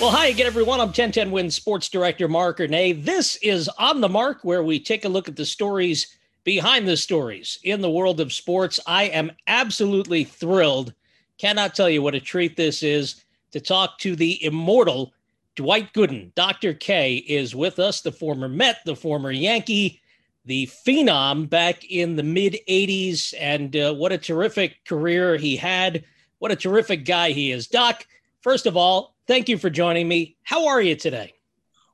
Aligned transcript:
Well, 0.00 0.10
hi 0.10 0.28
again, 0.28 0.46
everyone. 0.46 0.80
I'm 0.80 0.86
1010 0.86 1.30
Win 1.30 1.50
Sports 1.50 1.90
Director 1.90 2.26
Mark 2.26 2.56
Ernay. 2.56 3.04
This 3.04 3.36
is 3.42 3.68
On 3.76 4.00
the 4.00 4.08
Mark, 4.08 4.38
where 4.42 4.62
we 4.62 4.80
take 4.80 5.04
a 5.04 5.10
look 5.10 5.28
at 5.28 5.36
the 5.36 5.44
stories 5.44 6.16
behind 6.42 6.88
the 6.88 6.96
stories 6.96 7.58
in 7.64 7.82
the 7.82 7.90
world 7.90 8.18
of 8.18 8.32
sports. 8.32 8.80
I 8.86 9.04
am 9.04 9.30
absolutely 9.46 10.24
thrilled. 10.24 10.94
Cannot 11.36 11.74
tell 11.74 11.90
you 11.90 12.00
what 12.00 12.14
a 12.14 12.20
treat 12.20 12.56
this 12.56 12.82
is 12.82 13.26
to 13.52 13.60
talk 13.60 13.98
to 13.98 14.16
the 14.16 14.42
immortal 14.42 15.12
Dwight 15.54 15.92
Gooden. 15.92 16.34
Dr. 16.34 16.72
K 16.72 17.16
is 17.16 17.54
with 17.54 17.78
us, 17.78 18.00
the 18.00 18.10
former 18.10 18.48
Met, 18.48 18.78
the 18.86 18.96
former 18.96 19.30
Yankee, 19.30 20.00
the 20.46 20.66
phenom 20.86 21.46
back 21.46 21.84
in 21.84 22.16
the 22.16 22.22
mid 22.22 22.56
80s. 22.66 23.34
And 23.38 23.76
uh, 23.76 23.92
what 23.92 24.12
a 24.12 24.18
terrific 24.18 24.82
career 24.86 25.36
he 25.36 25.56
had. 25.56 26.04
What 26.38 26.52
a 26.52 26.56
terrific 26.56 27.04
guy 27.04 27.32
he 27.32 27.52
is. 27.52 27.66
Doc, 27.66 28.06
first 28.40 28.64
of 28.64 28.78
all, 28.78 29.14
Thank 29.30 29.48
you 29.48 29.58
for 29.58 29.70
joining 29.70 30.08
me. 30.08 30.34
How 30.42 30.66
are 30.66 30.82
you 30.82 30.96
today? 30.96 31.34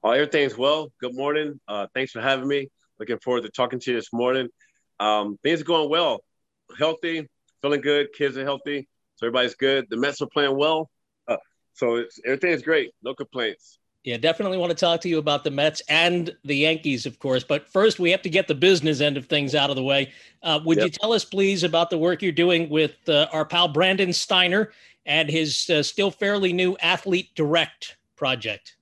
Oh, 0.03 0.13
everything's 0.13 0.57
well. 0.57 0.91
Good 1.03 1.15
morning. 1.15 1.61
Uh, 1.69 1.87
thanks 1.93 2.13
for 2.13 2.23
having 2.23 2.49
me. 2.49 2.71
Looking 2.99 3.19
forward 3.19 3.43
to 3.43 3.51
talking 3.51 3.79
to 3.79 3.91
you 3.91 3.99
this 3.99 4.11
morning. 4.11 4.49
Um, 5.01 5.39
things 5.43 5.61
are 5.61 5.65
going 5.65 5.91
well. 5.91 6.25
Healthy, 6.79 7.29
feeling 7.61 7.83
good. 7.83 8.15
Kids 8.15 8.39
are 8.39 8.45
healthy, 8.45 8.89
so 9.17 9.27
everybody's 9.27 9.55
good. 9.55 9.85
The 9.91 9.99
Mets 9.99 10.23
are 10.23 10.29
playing 10.33 10.57
well, 10.57 10.89
uh, 11.29 11.37
so 11.75 11.97
it's, 11.97 12.19
everything's 12.25 12.63
great. 12.63 12.93
No 13.03 13.13
complaints. 13.13 13.81
Yeah, 14.03 14.17
definitely 14.17 14.57
want 14.57 14.71
to 14.71 14.77
talk 14.77 15.03
to 15.03 15.09
you 15.11 15.19
about 15.19 15.45
the 15.45 15.51
Mets 15.51 15.83
and 15.91 16.35
the 16.45 16.57
Yankees, 16.57 17.05
of 17.05 17.19
course. 17.19 17.45
But 17.45 17.69
first, 17.69 17.99
we 17.99 18.13
have 18.13 18.23
to 18.23 18.31
get 18.31 18.49
the 18.49 18.55
business 18.55 19.03
end 19.03 19.19
of 19.19 19.27
things 19.27 19.55
out 19.55 19.69
of 19.69 19.77
the 19.77 19.83
way. 19.83 20.11
Uh, 20.43 20.61
would 20.65 20.79
yep. 20.79 20.85
you 20.87 20.91
tell 20.91 21.13
us, 21.13 21.27
please, 21.27 21.65
about 21.65 21.91
the 21.91 21.99
work 21.99 22.23
you're 22.23 22.33
doing 22.33 22.71
with 22.71 22.97
uh, 23.11 23.27
our 23.31 23.45
pal 23.45 23.69
Brandon 23.69 24.15
Steiner 24.15 24.73
and 25.07 25.31
his 25.31 25.71
uh, 25.71 25.83
still 25.83 26.11
fairly 26.11 26.53
new 26.53 26.77
Athlete 26.83 27.31
Direct 27.35 27.97
project. 28.17 28.77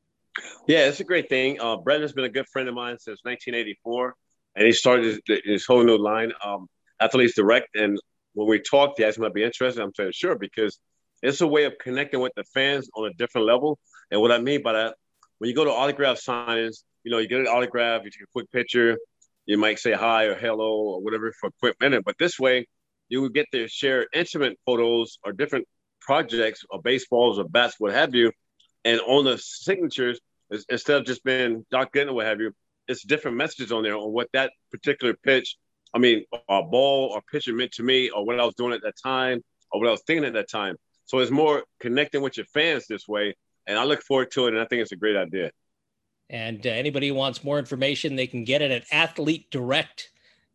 Yeah, 0.67 0.87
it's 0.87 1.01
a 1.01 1.05
great 1.05 1.29
thing. 1.29 1.61
Uh, 1.61 1.77
Brandon's 1.77 2.13
been 2.13 2.25
a 2.25 2.31
good 2.31 2.49
friend 2.49 2.69
of 2.69 2.75
mine 2.75 2.99
since 2.99 3.21
1984, 3.23 4.15
and 4.57 4.67
he 4.67 4.73
started 4.73 5.21
his, 5.27 5.41
his 5.45 5.67
whole 5.67 5.85
new 5.85 5.99
line, 5.99 6.33
um, 6.45 6.67
Athletes 7.01 7.35
Direct. 7.37 7.69
And 7.77 7.99
when 8.33 8.49
we 8.49 8.61
talked, 8.61 8.99
he 8.99 9.05
asked 9.05 9.19
me 9.19 9.27
if 9.27 9.31
I'd 9.31 9.35
be 9.35 9.45
interested. 9.45 9.83
I'm 9.83 9.93
saying 9.95 10.13
sure 10.13 10.37
because 10.37 10.79
it's 11.23 11.41
a 11.41 11.47
way 11.47 11.65
of 11.65 11.75
connecting 11.81 12.21
with 12.21 12.33
the 12.37 12.45
fans 12.55 12.89
on 12.97 13.07
a 13.07 13.13
different 13.15 13.47
level. 13.47 13.79
And 14.11 14.21
what 14.21 14.33
I 14.33 14.39
mean 14.39 14.63
by 14.63 14.73
that, 14.73 14.97
when 15.39 15.49
you 15.49 15.55
go 15.55 15.65
to 15.65 15.71
autograph 15.71 16.19
signings, 16.19 16.83
you 17.05 17.11
know, 17.11 17.19
you 17.19 17.29
get 17.29 17.41
an 17.41 17.47
autograph, 17.47 18.03
you 18.05 18.11
take 18.11 18.23
a 18.23 18.33
quick 18.33 18.51
picture, 18.51 18.99
you 19.47 19.59
might 19.59 19.79
say 19.79 19.93
hi 19.93 20.25
or 20.25 20.35
hello 20.35 20.73
or 20.73 21.03
whatever 21.03 21.33
for 21.39 21.49
a 21.49 21.53
quick 21.61 21.77
minute. 21.81 22.03
But 22.05 22.17
this 22.19 22.39
way, 22.39 22.67
you 23.09 23.21
would 23.23 23.35
get 23.35 23.47
to 23.53 23.69
share 23.69 24.07
intimate 24.13 24.59
photos 24.65 25.19
or 25.25 25.33
different 25.33 25.67
projects 26.05 26.65
or 26.71 26.81
baseballs 26.81 27.39
or 27.39 27.45
bats, 27.45 27.77
what 27.79 27.93
have 27.93 28.15
you. 28.15 28.31
And 28.85 29.01
on 29.01 29.25
the 29.25 29.39
signatures, 29.39 30.21
instead 30.69 30.99
of 30.99 31.05
just 31.07 31.25
being 31.25 31.65
Doc 31.71 31.97
or 31.97 32.13
what 32.13 32.27
have 32.27 32.41
you, 32.41 32.53
it's 32.87 33.03
different 33.03 33.37
messages 33.37 33.73
on 33.73 33.83
there 33.83 33.97
on 33.97 34.13
what 34.13 34.29
that 34.35 34.53
particular 34.71 35.15
pitch, 35.15 35.57
I 35.95 35.99
mean, 35.99 36.25
a 36.49 36.63
ball 36.63 37.11
or 37.15 37.23
pitcher 37.33 37.55
meant 37.55 37.73
to 37.73 37.83
me, 37.83 38.11
or 38.11 38.25
what 38.27 38.39
I 38.39 38.45
was 38.45 38.55
doing 38.55 38.75
at 38.75 38.83
that 38.83 38.95
time, 39.03 39.43
or 39.73 39.81
what 39.81 39.89
I 39.89 39.93
was 39.93 40.03
thinking 40.07 40.27
at 40.27 40.35
that 40.35 40.51
time. 40.51 40.77
So 41.07 41.19
it's 41.19 41.31
more 41.31 41.65
connecting 41.81 42.23
with 42.23 42.37
your 42.37 42.47
fans 42.47 42.87
this 42.87 43.09
way. 43.09 43.35
And 43.67 43.79
I 43.79 43.85
look 43.85 44.03
forward 44.03 44.31
to 44.33 44.47
it. 44.47 44.55
And 44.55 44.61
I 44.61 44.67
think 44.67 44.83
it's 44.83 44.93
a 44.93 44.97
great 44.97 45.17
idea. 45.17 45.51
And 46.29 46.67
uh, 46.67 46.71
anybody 46.71 47.09
who 47.09 47.15
wants 47.15 47.43
more 47.43 47.59
information, 47.59 48.17
they 48.17 48.27
can 48.27 48.45
get 48.45 48.61
it 48.61 48.71
at 48.71 48.85
Athlete 48.93 49.51
Direct 49.51 50.11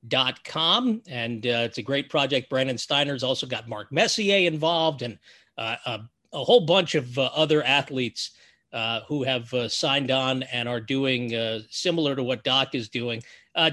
dot 0.07 0.41
com 0.45 1.01
and 1.09 1.45
uh, 1.45 1.67
it's 1.67 1.77
a 1.77 1.81
great 1.81 2.09
project 2.09 2.49
brandon 2.49 2.77
steiner's 2.77 3.21
also 3.21 3.45
got 3.45 3.67
mark 3.67 3.91
messier 3.91 4.47
involved 4.47 5.01
and 5.01 5.19
a, 5.61 5.99
a, 6.33 6.43
whole 6.43 6.61
bunch 6.61 6.95
of 6.95 7.17
uh, 7.17 7.29
other 7.35 7.63
athletes 7.63 8.31
uh, 8.71 9.01
who 9.07 9.23
have 9.23 9.53
uh, 9.53 9.67
signed 9.67 10.11
on 10.11 10.43
and 10.43 10.69
are 10.69 10.79
doing 10.79 11.33
uh, 11.33 11.59
similar 11.69 12.15
to 12.15 12.23
what 12.23 12.43
doc 12.43 12.75
is 12.75 12.89
doing. 12.89 13.21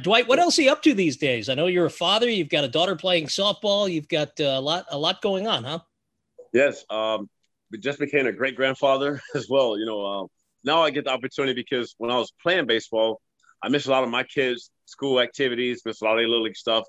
Dwight 0.02 0.26
what 0.26 0.40
else 0.40 0.58
are 0.58 0.62
you 0.62 0.72
up 0.72 0.82
to 0.82 0.94
these 0.94 1.16
days? 1.16 1.48
I 1.48 1.54
know 1.54 1.68
you're 1.68 1.86
a 1.86 1.90
father 1.90 2.28
you've 2.28 2.48
got 2.48 2.64
a 2.64 2.68
daughter 2.68 2.96
playing 2.96 3.26
softball 3.26 3.88
you've 3.88 4.08
got 4.08 4.40
a 4.40 4.58
lot 4.60 4.84
a 4.90 4.98
lot 4.98 5.22
going 5.22 5.46
on 5.46 5.62
huh? 5.62 5.78
Yes 6.52 6.84
um 6.90 7.28
just 7.78 8.00
became 8.00 8.26
a 8.26 8.32
great 8.32 8.56
grandfather 8.56 9.20
as 9.36 9.48
well 9.48 9.78
you 9.78 9.86
know 9.86 10.28
now 10.64 10.82
i 10.82 10.90
get 10.90 11.04
the 11.04 11.10
opportunity 11.10 11.52
because 11.52 11.94
when 11.98 12.10
i 12.10 12.16
was 12.16 12.32
playing 12.42 12.66
baseball 12.66 13.20
I 13.62 13.68
missed 13.68 13.86
a 13.86 13.90
lot 13.90 14.04
of 14.04 14.10
my 14.10 14.22
kids' 14.22 14.70
school 14.84 15.20
activities, 15.20 15.82
miss 15.84 16.00
a 16.00 16.04
lot 16.04 16.12
of 16.12 16.18
their 16.18 16.28
little 16.28 16.44
league 16.44 16.56
stuff. 16.56 16.84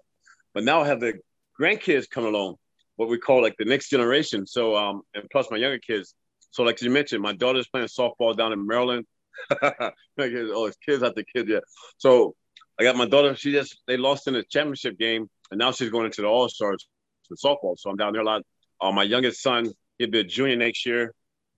But 0.53 0.63
now 0.63 0.81
I 0.81 0.87
have 0.87 0.99
the 0.99 1.13
grandkids 1.59 2.09
coming 2.09 2.33
along, 2.33 2.55
what 2.97 3.09
we 3.09 3.17
call 3.17 3.41
like 3.41 3.55
the 3.57 3.65
next 3.65 3.89
generation. 3.89 4.45
So, 4.45 4.75
um, 4.75 5.01
and 5.15 5.23
plus 5.31 5.49
my 5.49 5.57
younger 5.57 5.79
kids. 5.79 6.13
So, 6.51 6.63
like 6.63 6.81
you 6.81 6.89
mentioned, 6.89 7.21
my 7.21 7.33
daughter's 7.33 7.67
playing 7.67 7.87
softball 7.87 8.35
down 8.35 8.51
in 8.51 8.65
Maryland. 8.65 9.05
oh, 9.61 9.91
it's 10.17 10.77
kids 10.77 11.03
after 11.03 11.23
kids, 11.23 11.49
yeah. 11.49 11.59
So, 11.97 12.35
I 12.79 12.83
got 12.83 12.95
my 12.95 13.07
daughter. 13.07 13.35
She 13.35 13.51
just 13.51 13.81
they 13.87 13.97
lost 13.97 14.27
in 14.27 14.33
the 14.33 14.43
championship 14.43 14.99
game, 14.99 15.29
and 15.51 15.57
now 15.57 15.71
she's 15.71 15.89
going 15.89 16.05
into 16.05 16.21
the 16.21 16.27
All 16.27 16.47
Stars 16.47 16.87
for 17.27 17.35
softball. 17.35 17.77
So 17.77 17.89
I'm 17.89 17.97
down 17.97 18.13
there 18.13 18.21
a 18.21 18.25
lot. 18.25 18.43
Uh, 18.79 18.91
my 18.91 19.03
youngest 19.03 19.41
son, 19.41 19.71
he'll 19.97 20.11
be 20.11 20.19
a 20.19 20.23
junior 20.23 20.55
next 20.55 20.85
year. 20.85 21.13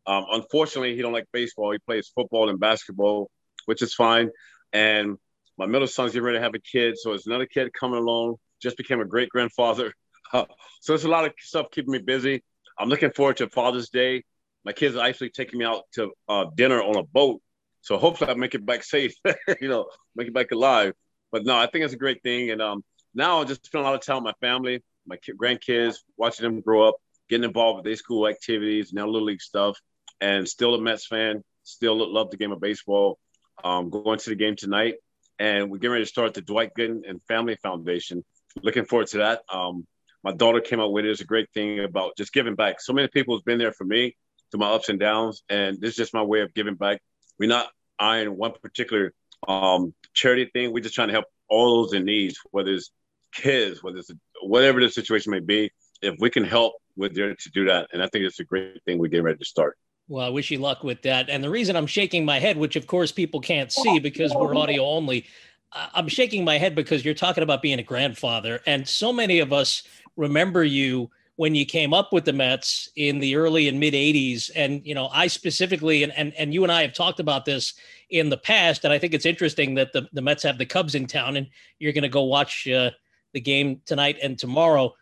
Um, 0.08 0.26
unfortunately, 0.32 0.96
he 0.96 1.02
don't 1.02 1.12
like 1.12 1.26
baseball. 1.34 1.72
He 1.72 1.78
plays 1.80 2.10
football 2.16 2.50
and 2.50 2.60
basketball, 2.60 3.30
which 3.66 3.82
is 3.82 3.94
fine. 3.94 4.30
And 4.72 5.18
my 5.58 5.66
middle 5.66 5.88
son's 5.88 6.14
getting 6.14 6.24
ready 6.24 6.38
to 6.38 6.44
have 6.44 6.56
a 6.56 6.60
kid, 6.60 6.98
so 6.98 7.12
it's 7.12 7.28
another 7.28 7.46
kid 7.46 7.74
coming 7.78 8.00
along. 8.00 8.36
Just 8.62 8.78
became 8.78 9.02
a 9.02 9.06
great 9.06 9.30
grandfather. 9.30 9.94
So 10.34 10.48
there's 10.88 11.06
a 11.06 11.10
lot 11.10 11.26
of 11.26 11.34
stuff 11.40 11.68
keeping 11.72 11.92
me 11.92 12.00
busy. 12.00 12.44
I'm 12.78 12.90
looking 12.90 13.12
forward 13.12 13.38
to 13.38 13.50
Father's 13.50 13.90
Day. 13.90 14.24
My 14.66 14.74
kids 14.74 14.96
are 14.96 15.06
actually 15.06 15.32
taking 15.32 15.60
me 15.60 15.66
out 15.66 15.84
to 15.94 16.12
uh, 16.28 16.46
dinner 16.56 16.82
on 16.82 16.96
a 16.98 17.04
boat, 17.04 17.42
so 17.82 17.98
hopefully 17.98 18.32
I 18.32 18.34
make 18.36 18.56
it 18.56 18.66
back 18.66 18.84
safe. 18.96 19.14
you 19.62 19.68
know, 19.68 19.88
make 20.16 20.28
it 20.28 20.34
back 20.34 20.52
alive. 20.52 20.94
But 21.32 21.46
no, 21.46 21.58
I 21.58 21.68
think 21.68 21.86
it's 21.86 21.94
a 21.94 21.98
great 21.98 22.24
thing. 22.24 22.52
And 22.52 22.62
um, 22.62 22.84
now 23.14 23.40
I'm 23.42 23.48
just 23.48 23.66
spend 23.66 23.84
a 23.84 23.88
lot 23.88 23.96
of 23.96 24.02
time 24.02 24.24
with 24.24 24.36
my 24.42 24.48
family, 24.48 24.84
my 25.06 25.18
grandkids, 25.18 25.98
watching 26.18 26.44
them 26.44 26.62
grow 26.62 26.88
up, 26.88 26.96
getting 27.30 27.44
involved 27.44 27.78
with 27.78 27.86
their 27.86 27.96
school 27.96 28.28
activities 28.28 28.92
their 28.92 29.06
little 29.06 29.24
league 29.24 29.42
stuff, 29.42 29.78
and 30.22 30.48
still 30.48 30.76
a 30.76 30.82
Mets 30.82 31.06
fan. 31.06 31.44
Still 31.64 32.12
love 32.12 32.32
the 32.32 32.38
game 32.38 32.52
of 32.52 32.60
baseball 32.60 33.20
um, 33.64 33.90
going 33.90 34.20
to 34.20 34.30
the 34.30 34.36
game 34.36 34.56
tonight, 34.56 34.96
and 35.38 35.70
we're 35.70 35.78
getting 35.78 35.92
ready 35.92 36.04
to 36.04 36.10
start 36.10 36.34
the 36.34 36.42
Dwight 36.42 36.72
Gooden 36.78 37.02
and 37.08 37.22
Family 37.28 37.58
Foundation. 37.62 38.24
Looking 38.62 38.86
forward 38.86 39.08
to 39.08 39.18
that. 39.20 39.42
Um, 39.52 39.86
my 40.24 40.32
daughter 40.32 40.60
came 40.60 40.80
up 40.80 40.92
with 40.92 41.06
it. 41.06 41.12
It's 41.12 41.22
a 41.22 41.26
great 41.26 41.50
thing 41.54 41.80
about 41.80 42.18
just 42.18 42.34
giving 42.34 42.56
back. 42.56 42.82
So 42.82 42.94
many 42.94 43.08
people 43.08 43.38
have 43.38 43.46
been 43.46 43.60
there 43.60 43.72
for 43.72 43.86
me 43.86 44.16
through 44.52 44.60
my 44.60 44.72
ups 44.72 44.90
and 44.90 45.00
downs, 45.00 45.44
and 45.50 45.80
this 45.80 45.92
is 45.92 45.96
just 45.96 46.14
my 46.14 46.24
way 46.24 46.42
of 46.42 46.54
giving 46.54 46.76
back. 46.76 47.02
We're 47.38 47.50
not 47.50 47.68
eyeing 48.00 48.36
one 48.36 48.54
particular 48.62 49.14
um, 49.48 49.94
charity 50.14 50.50
thing. 50.52 50.74
We're 50.74 50.84
just 50.84 50.96
trying 50.96 51.10
to 51.10 51.14
help 51.14 51.26
all 51.50 51.84
those 51.84 51.94
in 51.94 52.06
need, 52.06 52.34
whether 52.52 52.72
it's 52.72 52.92
kids, 53.32 53.84
whether 53.84 54.00
it's 54.00 54.12
whatever 54.42 54.80
the 54.80 54.90
situation 54.90 55.32
may 55.32 55.40
be. 55.40 55.72
If 56.02 56.16
we 56.20 56.30
can 56.30 56.44
help, 56.44 56.74
we're 56.96 57.10
there 57.10 57.36
to 57.36 57.50
do 57.52 57.66
that, 57.66 57.88
and 57.94 58.02
I 58.02 58.08
think 58.08 58.26
it's 58.26 58.40
a 58.40 58.44
great 58.44 58.84
thing 58.86 58.98
we're 58.98 59.08
getting 59.08 59.26
ready 59.26 59.38
to 59.38 59.46
start. 59.46 59.78
Well, 60.10 60.26
I 60.26 60.30
wish 60.30 60.50
you 60.50 60.58
luck 60.58 60.84
with 60.84 61.04
that. 61.04 61.30
And 61.30 61.44
the 61.44 61.52
reason 61.52 61.76
I'm 61.76 61.86
shaking 61.86 62.26
my 62.26 62.40
head, 62.40 62.58
which 62.58 62.76
of 62.76 62.88
course 62.88 63.12
people 63.12 63.40
can't 63.40 63.72
see 63.72 64.00
because 64.00 64.34
we're 64.34 64.56
audio 64.56 64.84
only, 64.84 65.28
I'm 65.72 66.08
shaking 66.08 66.44
my 66.44 66.58
head 66.58 66.74
because 66.74 67.06
you're 67.06 67.14
talking 67.14 67.44
about 67.44 67.62
being 67.62 67.78
a 67.78 67.84
grandfather. 67.84 68.60
And 68.66 68.88
so 68.88 69.14
many 69.14 69.40
of 69.40 69.54
us 69.54 69.84
remember 70.16 70.64
you 70.64 71.10
when 71.40 71.56
you 71.56 71.66
came 71.66 71.94
up 71.94 72.12
with 72.12 72.26
the 72.26 72.34
Mets 72.34 72.90
in 72.98 73.20
the 73.20 73.38
early 73.38 73.70
and 73.70 73.80
mid 73.80 73.94
80s. 73.94 74.52
And, 74.58 74.86
you 74.86 74.94
know, 74.94 75.08
I 75.08 75.28
specifically, 75.28 76.04
and, 76.04 76.12
and, 76.18 76.34
and 76.34 76.54
you 76.54 76.64
and 76.64 76.72
I 76.72 76.82
have 76.82 76.94
talked 76.94 77.22
about 77.22 77.46
this 77.46 77.76
in 78.10 78.30
the 78.30 78.36
past. 78.36 78.84
And 78.84 78.92
I 78.92 79.00
think 79.00 79.14
it's 79.14 79.26
interesting 79.26 79.76
that 79.76 79.94
the, 79.94 80.06
the 80.12 80.22
Mets 80.22 80.44
have 80.44 80.58
the 80.58 80.66
Cubs 80.66 80.96
in 80.96 81.08
town 81.08 81.38
and 81.38 81.48
you're 81.80 81.94
going 81.94 82.02
to 82.02 82.10
go 82.10 82.24
watch 82.24 82.68
uh, 82.68 82.92
the 83.32 83.40
game 83.40 83.82
tonight 83.86 84.18
and 84.22 84.38
tomorrow. 84.38 84.94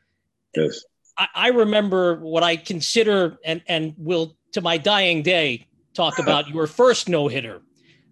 Yes. 0.56 0.84
I, 1.18 1.28
I 1.34 1.47
remember 1.47 2.19
what 2.19 2.44
I 2.44 2.56
consider 2.56 3.39
and, 3.44 3.63
and 3.68 3.95
will 3.97 4.38
to 4.51 4.62
my 4.62 4.78
dying 4.78 5.24
day 5.24 5.65
talk 5.95 6.19
about 6.19 6.50
your 6.50 6.68
first 6.68 7.10
no 7.10 7.27
hitter 7.27 7.63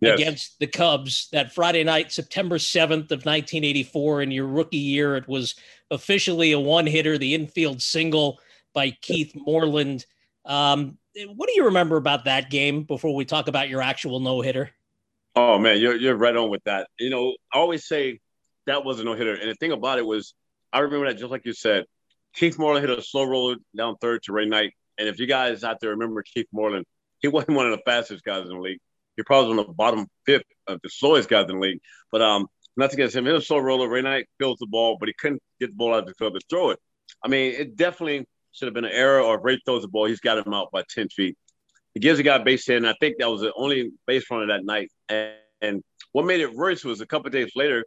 yes. 0.02 0.20
against 0.20 0.60
the 0.60 0.68
Cubs 0.68 1.30
that 1.32 1.54
Friday 1.54 1.84
night, 1.84 2.12
September 2.12 2.58
7th 2.58 3.12
of 3.12 3.24
1984. 3.24 4.22
In 4.24 4.32
your 4.32 4.48
rookie 4.48 4.78
year, 4.78 5.16
it 5.16 5.28
was 5.28 5.56
officially 5.92 6.52
a 6.52 6.60
one 6.60 6.88
hitter, 6.88 7.18
the 7.18 7.34
infield 7.36 7.82
single 7.82 8.40
by 8.74 8.92
Keith 8.92 9.34
Moreland. 9.36 10.06
Um, 10.46 10.98
what 11.36 11.48
do 11.48 11.54
you 11.56 11.66
remember 11.66 11.98
about 11.98 12.26
that 12.26 12.50
game 12.50 12.84
before 12.84 13.16
we 13.16 13.26
talk 13.26 13.48
about 13.48 13.70
your 13.70 13.82
actual 13.82 14.20
no 14.20 14.42
hitter? 14.42 14.72
Oh 15.36 15.58
man, 15.58 15.80
you're 15.80 15.96
you're 15.96 16.16
right 16.16 16.36
on 16.36 16.50
with 16.50 16.64
that. 16.66 16.88
You 17.00 17.10
know, 17.10 17.36
I 17.54 17.58
always 17.58 17.86
say 17.86 18.20
that 18.68 18.86
was 18.86 19.00
a 19.00 19.04
no 19.04 19.14
hitter, 19.14 19.34
and 19.34 19.50
the 19.50 19.56
thing 19.56 19.72
about 19.72 20.00
it 20.00 20.06
was, 20.06 20.34
I 20.72 20.80
remember 20.80 21.08
that 21.08 21.18
just 21.18 21.32
like 21.32 21.46
you 21.46 21.54
said, 21.54 21.86
Keith 22.34 22.58
Moreland 22.58 22.88
hit 22.88 22.98
a 22.98 23.02
slow 23.02 23.24
roller 23.24 23.56
down 23.76 23.96
third 23.98 24.24
to 24.24 24.34
Ray 24.34 24.46
Knight, 24.46 24.74
and 24.98 25.08
if 25.08 25.20
you 25.20 25.28
guys 25.28 25.64
out 25.64 25.80
there 25.80 25.92
remember 25.92 26.24
Keith 26.24 26.48
Moreland, 26.52 26.86
he 27.20 27.28
wasn't 27.28 27.58
one 27.58 27.66
of 27.66 27.72
the 27.72 27.82
fastest 27.86 28.24
guys 28.24 28.44
in 28.44 28.50
the 28.50 28.60
league. 28.60 28.80
He 29.18 29.24
probably 29.24 29.50
was 29.50 29.60
on 29.60 29.68
the 29.68 29.74
bottom 29.74 30.08
fifth 30.26 30.44
of 30.68 30.82
the 30.82 30.90
slowest 30.90 31.30
guys 31.30 31.50
in 31.50 31.56
the 31.56 31.62
league. 31.62 31.80
But 32.12 32.22
um, 32.22 32.48
not 32.78 32.94
against 32.94 33.16
him. 33.16 33.26
He 33.26 33.32
was 33.32 33.44
a 33.44 33.46
slow 33.46 33.60
roller. 33.60 33.88
Ray 33.88 34.02
Knight 34.02 34.28
fills 34.40 34.58
the 34.60 34.68
ball, 34.68 34.98
but 35.00 35.08
he 35.08 35.14
couldn't 35.18 35.42
get 35.60 35.70
the 35.70 35.76
ball 35.76 35.94
out 35.94 36.00
of 36.00 36.08
the 36.08 36.14
club 36.14 36.34
to 36.34 36.42
throw 36.50 36.72
it. 36.72 36.80
I 37.24 37.28
mean, 37.28 37.54
it 37.54 37.76
definitely 37.76 38.28
should 38.52 38.68
have 38.68 38.74
been 38.74 38.86
an 38.86 38.92
error, 38.92 39.22
or 39.22 39.38
if 39.38 39.44
Ray 39.44 39.60
throws 39.66 39.82
the 39.82 39.88
ball, 39.88 40.06
he's 40.06 40.20
got 40.20 40.46
him 40.46 40.54
out 40.54 40.72
by 40.72 40.84
10 40.90 41.10
feet. 41.10 41.38
he 41.94 42.00
gives 42.00 42.20
a 42.20 42.24
guy 42.24 42.38
base 42.38 42.66
hit, 42.66 42.78
and 42.78 42.88
I 42.88 42.96
think 43.00 43.18
that 43.20 43.30
was 43.30 43.42
the 43.42 43.54
only 43.56 43.92
base 44.08 44.30
runner 44.30 44.48
that 44.48 44.66
night. 44.66 44.92
And, 45.10 45.34
and 45.62 45.84
what 46.12 46.26
made 46.26 46.42
it 46.42 46.54
worse 46.54 46.84
was 46.84 47.02
a 47.02 47.06
couple 47.06 47.30
days 47.30 47.52
later, 47.56 47.86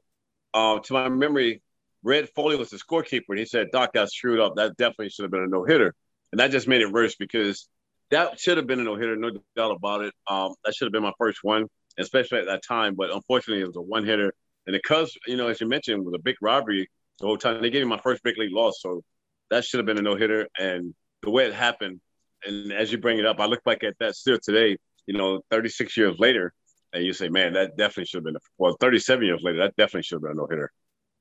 uh, 0.54 0.78
to 0.80 0.92
my 0.92 1.08
memory, 1.08 1.62
Red 2.02 2.28
Foley 2.34 2.56
was 2.56 2.70
the 2.70 2.78
scorekeeper, 2.78 3.24
and 3.30 3.38
he 3.38 3.44
said, 3.44 3.68
Doc 3.72 3.92
got 3.92 4.10
screwed 4.10 4.40
up. 4.40 4.56
That 4.56 4.76
definitely 4.76 5.10
should 5.10 5.24
have 5.24 5.30
been 5.30 5.42
a 5.42 5.46
no 5.46 5.64
hitter. 5.64 5.94
And 6.32 6.40
that 6.40 6.50
just 6.50 6.68
made 6.68 6.80
it 6.80 6.92
worse 6.92 7.16
because 7.16 7.68
that 8.10 8.38
should 8.38 8.56
have 8.56 8.66
been 8.66 8.80
a 8.80 8.84
no 8.84 8.96
hitter, 8.96 9.16
no 9.16 9.30
doubt 9.56 9.72
about 9.72 10.02
it. 10.02 10.14
Um, 10.28 10.54
that 10.64 10.74
should 10.74 10.86
have 10.86 10.92
been 10.92 11.02
my 11.02 11.12
first 11.18 11.40
one, 11.42 11.66
especially 11.98 12.38
at 12.38 12.46
that 12.46 12.62
time. 12.66 12.94
But 12.94 13.10
unfortunately, 13.10 13.62
it 13.62 13.66
was 13.66 13.76
a 13.76 13.82
one 13.82 14.04
hitter. 14.04 14.32
And 14.68 14.74
the 14.74 14.80
Cubs, 14.80 15.16
you 15.26 15.38
know, 15.38 15.48
as 15.48 15.62
you 15.62 15.66
mentioned, 15.66 16.04
was 16.04 16.12
a 16.14 16.22
big 16.22 16.36
robbery 16.42 16.90
the 17.20 17.26
whole 17.26 17.38
time. 17.38 17.62
They 17.62 17.70
gave 17.70 17.84
me 17.84 17.88
my 17.88 18.00
first 18.02 18.22
big 18.22 18.36
league 18.36 18.52
loss. 18.52 18.82
So 18.82 19.02
that 19.48 19.64
should 19.64 19.78
have 19.78 19.86
been 19.86 19.96
a 19.96 20.02
no 20.02 20.14
hitter. 20.14 20.46
And 20.58 20.94
the 21.22 21.30
way 21.30 21.46
it 21.46 21.54
happened, 21.54 22.02
and 22.44 22.70
as 22.70 22.92
you 22.92 22.98
bring 22.98 23.18
it 23.18 23.24
up, 23.24 23.40
I 23.40 23.46
look 23.46 23.64
back 23.64 23.82
at 23.82 23.94
that 24.00 24.14
still 24.14 24.38
today, 24.38 24.76
you 25.06 25.16
know, 25.16 25.40
36 25.50 25.96
years 25.96 26.18
later, 26.18 26.52
and 26.92 27.02
you 27.02 27.14
say, 27.14 27.30
man, 27.30 27.54
that 27.54 27.78
definitely 27.78 28.04
should 28.04 28.18
have 28.18 28.24
been, 28.24 28.36
a, 28.36 28.40
well, 28.58 28.76
37 28.78 29.24
years 29.24 29.40
later, 29.42 29.56
that 29.60 29.74
definitely 29.76 30.02
should 30.02 30.16
have 30.16 30.22
been 30.22 30.32
a 30.32 30.34
no 30.34 30.46
hitter. 30.46 30.70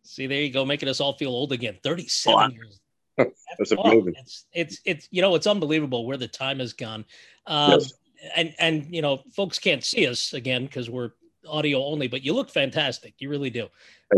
See, 0.04 0.28
there 0.28 0.42
you 0.42 0.52
go, 0.52 0.66
making 0.66 0.90
us 0.90 1.00
all 1.00 1.14
feel 1.14 1.32
old 1.32 1.54
again. 1.54 1.78
37 1.84 2.38
oh, 2.38 2.54
years. 2.54 2.82
That's 3.58 3.72
amazing. 3.72 4.14
It's, 4.18 4.46
it's, 4.52 4.82
it's, 4.84 5.08
you 5.10 5.22
know, 5.22 5.36
it's 5.36 5.48
unbelievable 5.48 6.06
where 6.06 6.18
the 6.18 6.28
time 6.28 6.60
has 6.60 6.74
gone. 6.74 7.06
Um, 7.46 7.72
yes. 7.72 7.94
And, 8.36 8.54
and, 8.60 8.94
you 8.94 9.02
know, 9.02 9.22
folks 9.34 9.58
can't 9.58 9.86
see 9.86 10.06
us 10.06 10.34
again 10.34 10.66
because 10.66 10.90
we're 10.90 11.12
audio 11.48 11.84
only, 11.84 12.08
but 12.08 12.24
you 12.24 12.34
look 12.34 12.50
fantastic. 12.50 13.14
You 13.20 13.30
really 13.30 13.50
do. 13.50 13.68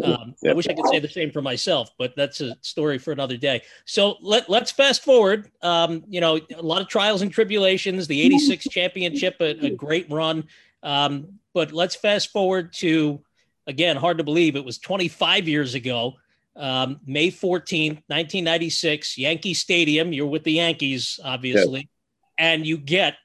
Um, 0.03 0.35
I 0.47 0.53
wish 0.53 0.67
I 0.67 0.73
could 0.73 0.87
say 0.87 0.99
the 0.99 1.09
same 1.09 1.31
for 1.31 1.41
myself, 1.41 1.91
but 1.97 2.15
that's 2.15 2.41
a 2.41 2.55
story 2.61 2.97
for 2.99 3.11
another 3.11 3.37
day. 3.37 3.63
So 3.85 4.17
let, 4.21 4.49
let's 4.49 4.71
fast 4.71 5.03
forward. 5.03 5.51
Um, 5.61 6.03
you 6.07 6.21
know, 6.21 6.39
a 6.55 6.61
lot 6.61 6.81
of 6.81 6.87
trials 6.87 7.21
and 7.21 7.31
tribulations, 7.31 8.07
the 8.07 8.21
86 8.21 8.67
championship, 8.71 9.37
a, 9.39 9.65
a 9.65 9.69
great 9.71 10.09
run. 10.11 10.45
Um, 10.83 11.39
but 11.53 11.71
let's 11.71 11.95
fast 11.95 12.31
forward 12.31 12.71
to, 12.73 13.21
again, 13.67 13.95
hard 13.95 14.19
to 14.19 14.23
believe 14.23 14.55
it 14.55 14.63
was 14.63 14.77
25 14.77 15.47
years 15.47 15.73
ago, 15.73 16.13
um, 16.55 16.99
May 17.05 17.29
14th, 17.29 18.03
1996, 18.07 19.17
Yankee 19.17 19.53
Stadium. 19.53 20.13
You're 20.13 20.27
with 20.27 20.43
the 20.43 20.53
Yankees, 20.53 21.19
obviously, 21.23 21.89
and 22.37 22.65
you 22.65 22.77
get 22.77 23.15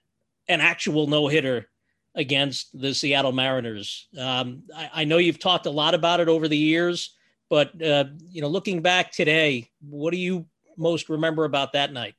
an 0.49 0.61
actual 0.61 1.07
no 1.07 1.29
hitter 1.29 1.69
against 2.15 2.79
the 2.79 2.95
Seattle 2.95 3.33
Mariners. 3.33 4.09
Um, 4.19 4.65
I, 4.75 4.91
I, 4.95 5.05
know 5.05 5.19
you've 5.19 5.41
talked 5.41 5.67
a 5.67 5.71
lot 5.71 5.95
about 5.95 6.21
it 6.21 6.29
over 6.29 6.47
the 6.47 6.57
years, 6.57 7.15
but 7.51 7.81
uh, 7.83 8.05
you 8.31 8.41
know, 8.41 8.49
looking 8.49 8.83
back 8.83 9.13
today, 9.13 9.71
what 9.81 10.13
do 10.13 10.19
you 10.19 10.47
most 10.77 11.09
remember 11.09 11.45
about 11.45 11.73
that 11.73 11.93
night? 11.93 12.15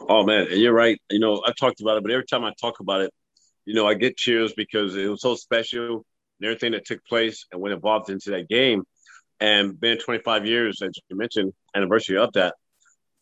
Oh 0.00 0.24
man, 0.24 0.48
you're 0.50 0.74
right. 0.74 1.00
You 1.10 1.18
know, 1.18 1.42
I've 1.46 1.56
talked 1.56 1.80
about 1.80 1.96
it, 1.96 2.02
but 2.02 2.12
every 2.12 2.26
time 2.26 2.44
I 2.44 2.52
talk 2.60 2.80
about 2.80 3.00
it, 3.00 3.12
you 3.64 3.74
know, 3.74 3.86
I 3.86 3.94
get 3.94 4.16
cheers 4.16 4.52
because 4.52 4.94
it 4.94 5.08
was 5.08 5.22
so 5.22 5.34
special 5.34 6.04
and 6.40 6.46
everything 6.46 6.72
that 6.72 6.84
took 6.84 7.04
place 7.06 7.46
and 7.50 7.60
went 7.60 7.74
involved 7.74 8.10
into 8.10 8.30
that 8.30 8.48
game. 8.48 8.82
And 9.40 9.78
been 9.78 9.98
25 9.98 10.46
years, 10.46 10.80
as 10.80 10.90
you 11.08 11.16
mentioned, 11.16 11.52
anniversary 11.74 12.18
of 12.18 12.32
that. 12.34 12.54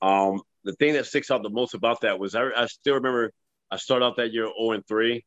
Um, 0.02 0.42
the 0.64 0.72
thing 0.74 0.92
that 0.94 1.06
sticks 1.06 1.30
out 1.30 1.42
the 1.42 1.50
most 1.50 1.74
about 1.74 2.02
that 2.02 2.18
was 2.18 2.34
I, 2.34 2.50
I 2.56 2.66
still 2.66 2.94
remember 2.94 3.32
I 3.70 3.76
started 3.76 4.04
out 4.04 4.16
that 4.16 4.32
year 4.32 4.44
0 4.44 4.72
and 4.72 4.86
3 4.86 5.24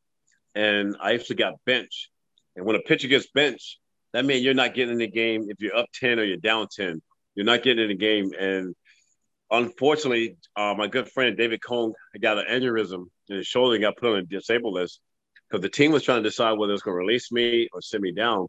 and 0.56 0.96
I 1.00 1.13
actually 1.13 1.36
got 1.36 1.54
benched. 1.66 2.10
And 2.56 2.66
when 2.66 2.75
a 2.75 2.81
pitcher 2.81 3.07
gets 3.07 3.28
benched, 3.28 3.80
that 4.13 4.25
means 4.25 4.44
you're 4.44 4.54
not 4.54 4.74
getting 4.74 4.94
in 4.94 5.00
the 5.00 5.07
game 5.07 5.48
if 5.50 5.60
you're 5.60 5.75
up 5.75 5.88
10 5.94 6.19
or 6.19 6.24
you're 6.24 6.38
down 6.38 6.68
10. 6.74 7.02
You're 7.36 7.46
not 7.46 7.63
getting 7.63 7.84
in 7.84 7.90
the 7.90 7.98
game. 7.98 8.31
And 8.40 8.74
unfortunately, 9.52 10.38
uh, 10.56 10.74
my 10.78 10.88
good 10.88 11.10
friend 11.10 11.36
David 11.36 11.62
Cone 11.62 11.94
got 12.22 12.38
an 12.38 12.46
aneurysm 12.50 13.07
in 13.28 13.38
his 13.38 13.48
shoulder 13.48 13.75
and 13.75 13.81
got 13.81 13.98
put 13.98 14.13
on 14.13 14.19
a 14.19 14.24
disabled 14.24 14.74
list 14.74 15.02
because 15.50 15.62
the 15.62 15.69
team 15.69 15.92
was 15.92 16.04
trying 16.04 16.24
to 16.24 16.30
decide 16.30 16.54
whether 16.54 16.72
it 16.72 16.75
was 16.75 16.81
going 16.81 16.96
to 16.96 17.00
release 17.00 17.31
me 17.31 17.68
or 17.74 17.81
send 17.81 18.01
me 18.01 18.13
down. 18.13 18.48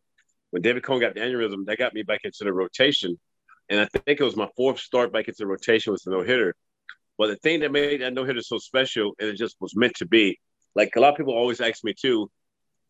When 0.50 0.62
David 0.62 0.84
Cone 0.84 1.00
got 1.00 1.14
the 1.14 1.20
aneurysm, 1.20 1.66
that 1.66 1.78
got 1.78 1.94
me 1.94 2.04
back 2.04 2.20
into 2.22 2.44
the 2.44 2.52
rotation. 2.52 3.18
And 3.68 3.80
I 3.80 3.86
think 3.86 4.20
it 4.20 4.24
was 4.24 4.36
my 4.36 4.48
fourth 4.56 4.78
start 4.78 5.12
back 5.12 5.26
into 5.26 5.38
the 5.40 5.46
rotation 5.46 5.92
was 5.92 6.02
the 6.02 6.12
no 6.12 6.22
hitter. 6.22 6.54
But 7.18 7.28
the 7.28 7.36
thing 7.36 7.60
that 7.60 7.72
made 7.72 8.02
that 8.02 8.14
no 8.14 8.24
hitter 8.24 8.40
so 8.40 8.58
special, 8.58 9.14
and 9.18 9.28
it 9.28 9.36
just 9.36 9.56
was 9.60 9.74
meant 9.74 9.96
to 9.96 10.06
be, 10.06 10.38
like 10.76 10.94
a 10.94 11.00
lot 11.00 11.10
of 11.10 11.16
people 11.16 11.34
always 11.34 11.60
ask 11.60 11.82
me 11.82 11.94
too, 11.94 12.30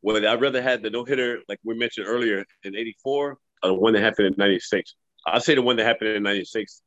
whether 0.00 0.28
I'd 0.28 0.42
rather 0.42 0.60
had 0.60 0.82
the 0.82 0.90
no 0.90 1.04
hitter 1.04 1.38
like 1.48 1.60
we 1.64 1.74
mentioned 1.74 2.06
earlier 2.08 2.44
in 2.64 2.76
'84 2.76 3.38
or 3.62 3.68
the 3.68 3.74
one 3.74 3.94
that 3.94 4.02
happened 4.02 4.26
in 4.26 4.34
'96? 4.36 4.94
I 5.26 5.38
say 5.38 5.54
the 5.54 5.62
one 5.62 5.76
that 5.76 5.86
happened 5.86 6.10
in 6.10 6.22
'96 6.24 6.82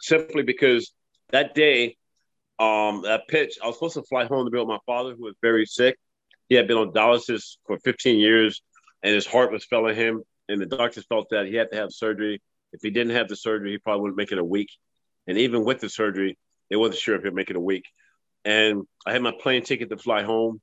simply 0.00 0.42
because 0.42 0.92
that 1.30 1.54
day, 1.54 1.96
um, 2.58 3.02
that 3.02 3.28
pitch, 3.28 3.58
I 3.62 3.66
was 3.66 3.76
supposed 3.76 3.94
to 3.94 4.02
fly 4.02 4.26
home 4.26 4.46
to 4.46 4.50
be 4.50 4.58
with 4.58 4.68
my 4.68 4.78
father 4.86 5.14
who 5.14 5.24
was 5.24 5.34
very 5.42 5.66
sick. 5.66 5.98
He 6.48 6.54
had 6.54 6.68
been 6.68 6.78
on 6.78 6.92
dialysis 6.92 7.56
for 7.66 7.78
15 7.80 8.18
years, 8.18 8.62
and 9.02 9.14
his 9.14 9.26
heart 9.26 9.52
was 9.52 9.64
failing 9.64 9.96
him. 9.96 10.22
And 10.48 10.60
the 10.60 10.66
doctors 10.66 11.04
felt 11.06 11.28
that 11.30 11.46
he 11.46 11.56
had 11.56 11.70
to 11.72 11.76
have 11.76 11.90
surgery. 11.90 12.40
If 12.72 12.80
he 12.82 12.90
didn't 12.90 13.16
have 13.16 13.28
the 13.28 13.36
surgery, 13.36 13.72
he 13.72 13.78
probably 13.78 14.02
wouldn't 14.02 14.16
make 14.16 14.32
it 14.32 14.38
a 14.38 14.44
week. 14.44 14.70
And 15.26 15.36
even 15.38 15.64
with 15.64 15.80
the 15.80 15.88
surgery, 15.88 16.38
they 16.70 16.76
wasn't 16.76 17.00
sure 17.00 17.16
if 17.16 17.24
he'd 17.24 17.34
make 17.34 17.50
it 17.50 17.56
a 17.56 17.60
week 17.60 17.84
and 18.46 18.84
I 19.04 19.12
had 19.12 19.22
my 19.22 19.32
plane 19.32 19.64
ticket 19.64 19.90
to 19.90 19.98
fly 19.98 20.22
home. 20.22 20.60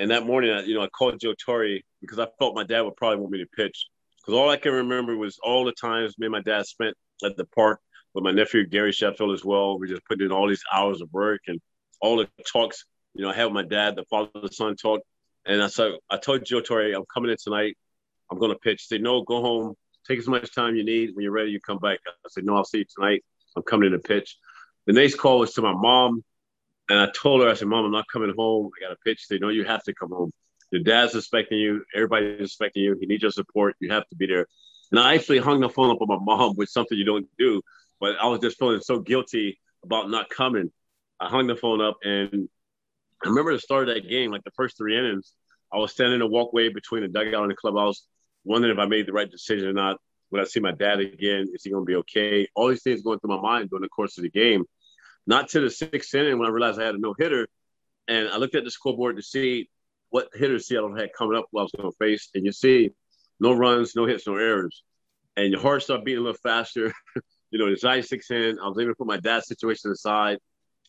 And 0.00 0.10
that 0.10 0.26
morning, 0.26 0.50
I, 0.50 0.62
you 0.62 0.74
know, 0.74 0.82
I 0.82 0.88
called 0.88 1.20
Joe 1.20 1.34
Torre 1.34 1.78
because 2.00 2.18
I 2.18 2.26
felt 2.40 2.56
my 2.56 2.64
dad 2.64 2.82
would 2.82 2.96
probably 2.96 3.18
want 3.18 3.30
me 3.30 3.38
to 3.38 3.46
pitch. 3.46 3.86
Because 4.20 4.34
all 4.34 4.50
I 4.50 4.56
can 4.56 4.72
remember 4.72 5.16
was 5.16 5.38
all 5.40 5.64
the 5.64 5.72
times 5.72 6.18
me 6.18 6.26
and 6.26 6.32
my 6.32 6.40
dad 6.40 6.66
spent 6.66 6.96
at 7.24 7.36
the 7.36 7.44
park 7.46 7.80
with 8.14 8.24
my 8.24 8.32
nephew 8.32 8.66
Gary 8.66 8.90
Sheffield 8.90 9.32
as 9.32 9.44
well. 9.44 9.78
We 9.78 9.88
just 9.88 10.04
put 10.06 10.20
in 10.20 10.32
all 10.32 10.48
these 10.48 10.64
hours 10.72 11.00
of 11.00 11.08
work 11.12 11.42
and 11.46 11.60
all 12.00 12.16
the 12.16 12.28
talks. 12.52 12.84
You 13.14 13.22
know, 13.22 13.30
I 13.30 13.34
had 13.34 13.52
my 13.52 13.62
dad, 13.62 13.94
the 13.94 14.04
father 14.10 14.30
son 14.50 14.74
talk, 14.74 15.00
and 15.46 15.62
I 15.62 15.68
said, 15.68 15.92
I 16.10 16.16
told 16.16 16.44
Joe 16.44 16.62
Torre, 16.62 16.92
I'm 16.94 17.04
coming 17.12 17.30
in 17.30 17.36
tonight. 17.40 17.76
I'm 18.28 18.40
going 18.40 18.50
to 18.50 18.58
pitch. 18.58 18.86
He 18.88 18.96
said, 18.96 19.02
no, 19.02 19.22
go 19.22 19.40
home. 19.40 19.74
Take 20.08 20.18
as 20.18 20.26
much 20.26 20.52
time 20.52 20.74
you 20.74 20.84
need. 20.84 21.10
When 21.14 21.22
you're 21.22 21.32
ready, 21.32 21.52
you 21.52 21.60
come 21.60 21.78
back. 21.78 22.00
I 22.06 22.28
said, 22.28 22.44
no, 22.44 22.56
I'll 22.56 22.64
see 22.64 22.78
you 22.78 22.86
tonight. 22.92 23.22
I'm 23.54 23.62
coming 23.62 23.86
in 23.86 23.92
to 23.92 24.00
pitch. 24.00 24.36
The 24.86 24.92
next 24.92 25.14
call 25.14 25.38
was 25.38 25.52
to 25.52 25.62
my 25.62 25.72
mom 25.72 26.24
and 26.88 26.98
I 26.98 27.08
told 27.10 27.42
her, 27.42 27.48
I 27.48 27.54
said, 27.54 27.68
Mom, 27.68 27.84
I'm 27.84 27.92
not 27.92 28.06
coming 28.12 28.32
home. 28.36 28.70
I 28.76 28.86
got 28.86 28.92
a 28.92 28.96
pitch. 29.04 29.26
They 29.28 29.38
know 29.38 29.48
you 29.48 29.64
have 29.64 29.82
to 29.84 29.94
come 29.94 30.10
home. 30.10 30.32
Your 30.70 30.82
dad's 30.82 31.14
expecting 31.14 31.58
you. 31.58 31.84
Everybody's 31.94 32.40
expecting 32.40 32.82
you. 32.82 32.96
He 33.00 33.06
needs 33.06 33.22
your 33.22 33.30
support. 33.30 33.76
You 33.80 33.92
have 33.92 34.08
to 34.08 34.16
be 34.16 34.26
there. 34.26 34.46
And 34.90 35.00
I 35.00 35.14
actually 35.14 35.38
hung 35.38 35.60
the 35.60 35.68
phone 35.68 35.90
up 35.90 36.02
on 36.02 36.08
my 36.08 36.18
mom, 36.20 36.54
which 36.56 36.68
something 36.68 36.96
you 36.96 37.04
don't 37.04 37.26
do. 37.38 37.62
But 38.00 38.16
I 38.20 38.26
was 38.26 38.40
just 38.40 38.58
feeling 38.58 38.80
so 38.80 38.98
guilty 38.98 39.58
about 39.82 40.10
not 40.10 40.28
coming. 40.28 40.70
I 41.20 41.28
hung 41.28 41.46
the 41.46 41.56
phone 41.56 41.80
up, 41.80 41.96
and 42.02 42.48
I 43.24 43.28
remember 43.28 43.52
the 43.52 43.60
start 43.60 43.88
of 43.88 43.94
that 43.94 44.08
game, 44.08 44.30
like 44.30 44.44
the 44.44 44.50
first 44.50 44.76
three 44.76 44.98
innings. 44.98 45.32
I 45.72 45.78
was 45.78 45.92
standing 45.92 46.14
in 46.14 46.20
the 46.20 46.26
walkway 46.26 46.68
between 46.68 47.02
the 47.02 47.08
dugout 47.08 47.42
and 47.42 47.50
the 47.50 47.56
clubhouse, 47.56 48.06
wondering 48.44 48.74
if 48.74 48.78
I 48.78 48.86
made 48.86 49.06
the 49.06 49.12
right 49.12 49.30
decision 49.30 49.68
or 49.68 49.72
not. 49.72 49.98
Would 50.30 50.40
I 50.40 50.44
see 50.44 50.60
my 50.60 50.72
dad 50.72 51.00
again? 51.00 51.46
Is 51.54 51.62
he 51.64 51.70
going 51.70 51.84
to 51.84 51.86
be 51.86 51.96
okay? 51.96 52.48
All 52.54 52.68
these 52.68 52.82
things 52.82 53.02
going 53.02 53.20
through 53.20 53.36
my 53.36 53.40
mind 53.40 53.70
during 53.70 53.82
the 53.82 53.88
course 53.88 54.18
of 54.18 54.22
the 54.22 54.30
game. 54.30 54.64
Not 55.26 55.48
to 55.50 55.60
the 55.60 55.70
sixth 55.70 56.14
inning 56.14 56.38
when 56.38 56.48
I 56.48 56.50
realized 56.50 56.80
I 56.80 56.84
had 56.84 56.94
a 56.94 56.98
no 56.98 57.14
hitter, 57.18 57.48
and 58.08 58.28
I 58.28 58.36
looked 58.36 58.54
at 58.54 58.64
the 58.64 58.70
scoreboard 58.70 59.16
to 59.16 59.22
see 59.22 59.68
what 60.10 60.28
hitters 60.34 60.66
Seattle 60.66 60.94
had 60.94 61.10
coming 61.16 61.36
up. 61.36 61.46
What 61.50 61.62
I 61.62 61.64
was 61.64 61.72
going 61.72 61.90
to 61.90 61.96
face, 61.96 62.28
and 62.34 62.44
you 62.44 62.52
see 62.52 62.90
no 63.40 63.52
runs, 63.52 63.96
no 63.96 64.06
hits, 64.06 64.26
no 64.26 64.36
errors, 64.36 64.82
and 65.36 65.50
your 65.50 65.60
heart 65.60 65.82
started 65.82 66.04
beating 66.04 66.20
a 66.20 66.24
little 66.24 66.38
faster. 66.42 66.92
you 67.50 67.58
know, 67.58 67.74
the 67.74 67.78
96 67.82 68.30
in, 68.30 68.58
I 68.58 68.68
was 68.68 68.78
able 68.78 68.92
to 68.92 68.96
put 68.96 69.06
my 69.06 69.18
dad's 69.18 69.48
situation 69.48 69.90
aside 69.90 70.38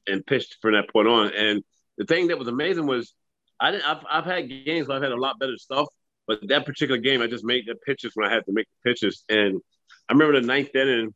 and 0.08 0.26
pitched 0.26 0.58
from 0.62 0.74
that 0.74 0.90
point 0.90 1.08
on. 1.08 1.32
And 1.34 1.64
the 1.98 2.06
thing 2.06 2.28
that 2.28 2.40
was 2.40 2.48
amazing 2.48 2.88
was 2.88 3.14
I 3.60 3.72
didn't. 3.72 3.86
I've, 3.88 4.04
I've 4.10 4.26
had 4.26 4.50
games 4.50 4.88
where 4.88 4.98
I've 4.98 5.04
had 5.04 5.12
a 5.12 5.20
lot 5.20 5.40
better 5.40 5.58
stuff, 5.58 5.88
but 6.28 6.40
that 6.48 6.66
particular 6.66 7.00
game, 7.00 7.22
I 7.22 7.28
just 7.28 7.46
made 7.46 7.66
the 7.68 7.76
pitches 7.76 8.12
when 8.16 8.30
I 8.30 8.34
had 8.34 8.46
to 8.46 8.52
make 8.52 8.68
the 8.68 8.90
pitches. 8.90 9.24
And 9.30 9.62
I 10.10 10.14
remember 10.14 10.40
the 10.40 10.46
ninth 10.46 10.76
inning, 10.76 11.14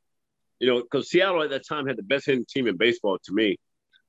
you 0.60 0.68
know, 0.68 0.82
because 0.82 1.10
Seattle 1.10 1.44
at 1.44 1.50
that 1.51 1.68
time 1.68 1.88
had 1.88 1.98
the 1.98 2.04
best 2.04 2.25
hitting 2.25 2.46
team 2.46 2.68
in 2.68 2.78
baseball 2.78 3.18
to 3.24 3.34
me. 3.34 3.58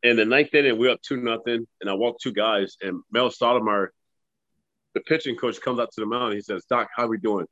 And 0.03 0.19
the 0.19 0.25
ninth 0.25 0.55
inning, 0.55 0.79
we 0.79 0.89
are 0.89 0.93
up 0.93 1.03
two 1.03 1.19
nothing, 1.19 1.67
and 1.81 1.91
I 1.91 1.95
walked 1.95 2.23
two 2.23 2.33
guys, 2.33 2.77
and 2.81 3.03
Mel 3.13 3.31
Stottlemyre, 3.31 3.89
the 4.95 5.01
pitching 5.01 5.37
coach, 5.37 5.61
comes 5.61 5.79
out 5.79 5.93
to 5.93 6.01
the 6.01 6.07
mound. 6.07 6.35
He 6.35 6.41
says, 6.41 6.65
"Doc, 6.69 6.89
how 6.97 7.05
are 7.05 7.09
we 7.09 7.19
doing?" 7.19 7.47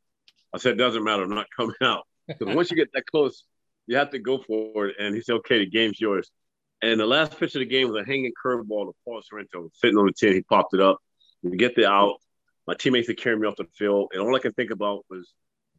I 0.55 0.59
said, 0.59 0.79
"Doesn't 0.79 1.05
matter. 1.05 1.25
I'm 1.25 1.31
not 1.31 1.47
coming 1.55 1.77
out 1.83 2.07
because 2.27 2.55
once 2.55 2.71
you 2.71 2.77
get 2.77 2.93
that 2.95 3.07
close, 3.07 3.45
you 3.87 3.97
have 3.97 4.11
to 4.11 4.19
go 4.19 4.39
for 4.39 4.87
it." 4.87 4.97
And 4.99 5.15
he 5.15 5.21
said, 5.21 5.35
"Okay, 5.35 5.59
the 5.59 5.67
game's 5.67 6.01
yours." 6.01 6.31
And 6.81 6.99
the 6.99 7.07
last 7.07 7.39
pitch 7.39 7.55
of 7.55 7.61
the 7.61 7.67
game 7.67 7.91
was 7.91 8.03
a 8.03 8.07
hanging 8.07 8.33
curveball 8.45 8.87
to 8.87 8.93
Paul 9.05 9.21
Sorrento, 9.23 9.69
sitting 9.75 9.99
on 9.99 10.07
the 10.07 10.13
tin. 10.13 10.33
He 10.33 10.43
popped 10.43 10.75
it 10.75 10.81
up. 10.81 10.99
We 11.43 11.57
get 11.57 11.75
the 11.75 11.87
out. 11.87 12.17
My 12.67 12.75
teammates 12.75 13.09
would 13.09 13.19
carrying 13.19 13.43
me 13.43 13.49
off 13.49 13.57
the 13.57 13.67
field, 13.77 14.13
and 14.13 14.23
all 14.23 14.35
I 14.35 14.39
could 14.39 14.57
think 14.57 14.71
about 14.71 15.05
was, 15.11 15.33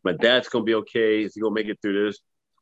"My 0.04 0.12
dad's 0.12 0.50
gonna 0.50 0.66
be 0.66 0.76
okay. 0.76 1.24
Is 1.24 1.34
he 1.34 1.42
gonna 1.42 1.56
make 1.56 1.68
it 1.68 1.80
through 1.82 2.06
this?" 2.06 2.20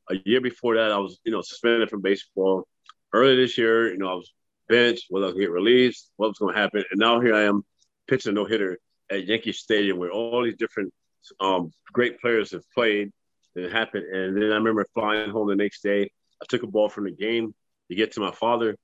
A 0.10 0.16
year 0.26 0.42
before 0.42 0.76
that, 0.76 0.92
I 0.92 0.98
was, 0.98 1.20
you 1.24 1.32
know, 1.32 1.42
suspended 1.42 1.90
from 1.90 2.02
baseball. 2.02 2.68
Early 3.14 3.36
this 3.36 3.58
year, 3.58 3.92
you 3.92 3.98
know, 3.98 4.10
I 4.10 4.16
was 4.16 4.32
benched, 4.68 5.06
whether 5.10 5.28
I 5.28 5.32
get 5.32 5.52
released, 5.52 6.12
what 6.18 6.30
was 6.30 6.38
going 6.40 6.54
to 6.54 6.60
happen. 6.60 6.84
And 6.92 7.00
now 7.00 7.20
here 7.20 7.36
I 7.36 7.44
am 7.44 7.64
pitching 8.08 8.32
a 8.32 8.36
no 8.36 8.46
hitter 8.46 8.78
at 9.10 9.26
Yankee 9.26 9.54
Stadium 9.54 9.98
where 9.98 10.12
all 10.12 10.44
these 10.44 10.58
different 10.58 10.94
um, 11.40 11.72
great 11.92 12.20
players 12.20 12.52
have 12.52 12.64
played. 12.74 13.12
And 13.56 13.66
it 13.66 13.72
happened. 13.72 14.06
And 14.06 14.36
then 14.38 14.52
I 14.52 14.56
remember 14.56 14.86
flying 14.94 15.30
home 15.30 15.48
the 15.48 15.56
next 15.56 15.82
day. 15.82 16.12
I 16.42 16.46
took 16.48 16.64
a 16.64 16.68
ball 16.68 16.90
from 16.90 17.06
the 17.06 17.12
game 17.12 17.56
to 17.90 17.96
get 17.96 18.14
to 18.14 18.20
my 18.20 18.32
father. 18.32 18.78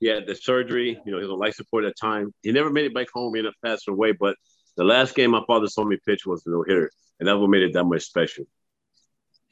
he 0.00 0.08
had 0.08 0.26
the 0.26 0.34
surgery. 0.34 1.00
You 1.04 1.12
know, 1.12 1.18
he 1.18 1.24
was 1.24 1.32
on 1.32 1.38
life 1.38 1.54
support 1.54 1.84
at 1.84 1.94
the 1.96 2.06
time. 2.06 2.34
He 2.42 2.52
never 2.52 2.70
made 2.70 2.86
it 2.86 2.94
back 2.94 3.08
home. 3.12 3.34
Ended 3.34 3.50
up 3.50 3.54
passing 3.64 3.94
away. 3.94 4.12
But 4.12 4.36
the 4.76 4.84
last 4.84 5.14
game 5.14 5.30
my 5.30 5.42
father 5.46 5.66
saw 5.66 5.84
me 5.84 5.98
pitch 6.06 6.26
was 6.26 6.42
the 6.42 6.50
no 6.50 6.62
hitter, 6.62 6.90
and 7.18 7.28
that 7.28 7.38
what 7.38 7.50
made 7.50 7.62
it 7.62 7.72
that 7.72 7.84
much 7.84 8.02
special. 8.02 8.44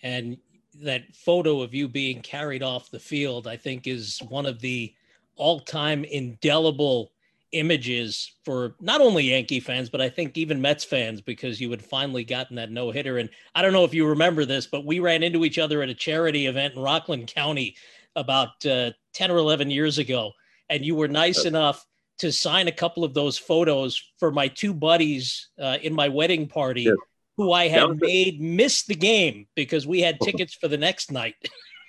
And 0.02 0.36
that 0.82 1.14
photo 1.14 1.62
of 1.62 1.74
you 1.74 1.88
being 1.88 2.20
carried 2.22 2.62
off 2.62 2.90
the 2.90 2.98
field, 2.98 3.46
I 3.46 3.56
think, 3.56 3.86
is 3.86 4.20
one 4.28 4.46
of 4.46 4.60
the 4.60 4.94
all-time 5.36 6.04
indelible 6.04 7.12
images 7.52 8.32
for 8.44 8.74
not 8.80 9.00
only 9.00 9.24
Yankee 9.24 9.60
fans, 9.60 9.88
but 9.88 10.00
I 10.00 10.08
think 10.08 10.36
even 10.36 10.60
Mets 10.60 10.84
fans, 10.84 11.20
because 11.20 11.60
you 11.60 11.70
had 11.70 11.82
finally 11.82 12.24
gotten 12.24 12.56
that 12.56 12.70
no 12.70 12.90
hitter. 12.90 13.18
And 13.18 13.30
I 13.54 13.62
don't 13.62 13.72
know 13.72 13.84
if 13.84 13.94
you 13.94 14.06
remember 14.06 14.44
this, 14.44 14.66
but 14.66 14.84
we 14.84 15.00
ran 15.00 15.22
into 15.22 15.44
each 15.44 15.58
other 15.58 15.82
at 15.82 15.88
a 15.88 15.94
charity 15.94 16.46
event 16.46 16.74
in 16.74 16.82
Rockland 16.82 17.28
County 17.28 17.76
about 18.14 18.64
uh, 18.66 18.90
10 19.12 19.30
or 19.30 19.36
11 19.36 19.70
years 19.70 19.98
ago. 19.98 20.32
And 20.68 20.84
you 20.84 20.94
were 20.94 21.08
nice 21.08 21.44
enough 21.44 21.86
to 22.18 22.32
sign 22.32 22.66
a 22.68 22.72
couple 22.72 23.04
of 23.04 23.14
those 23.14 23.38
photos 23.38 24.02
for 24.18 24.30
my 24.30 24.48
two 24.48 24.74
buddies 24.74 25.48
uh, 25.60 25.78
in 25.82 25.94
my 25.94 26.08
wedding 26.08 26.48
party. 26.48 26.88
Who 27.36 27.52
I 27.52 27.68
had 27.68 28.00
made 28.00 28.40
miss 28.40 28.84
the 28.84 28.94
game 28.94 29.46
because 29.54 29.86
we 29.86 30.00
had 30.00 30.20
tickets 30.22 30.54
for 30.54 30.68
the 30.68 30.78
next 30.78 31.10
night. 31.10 31.34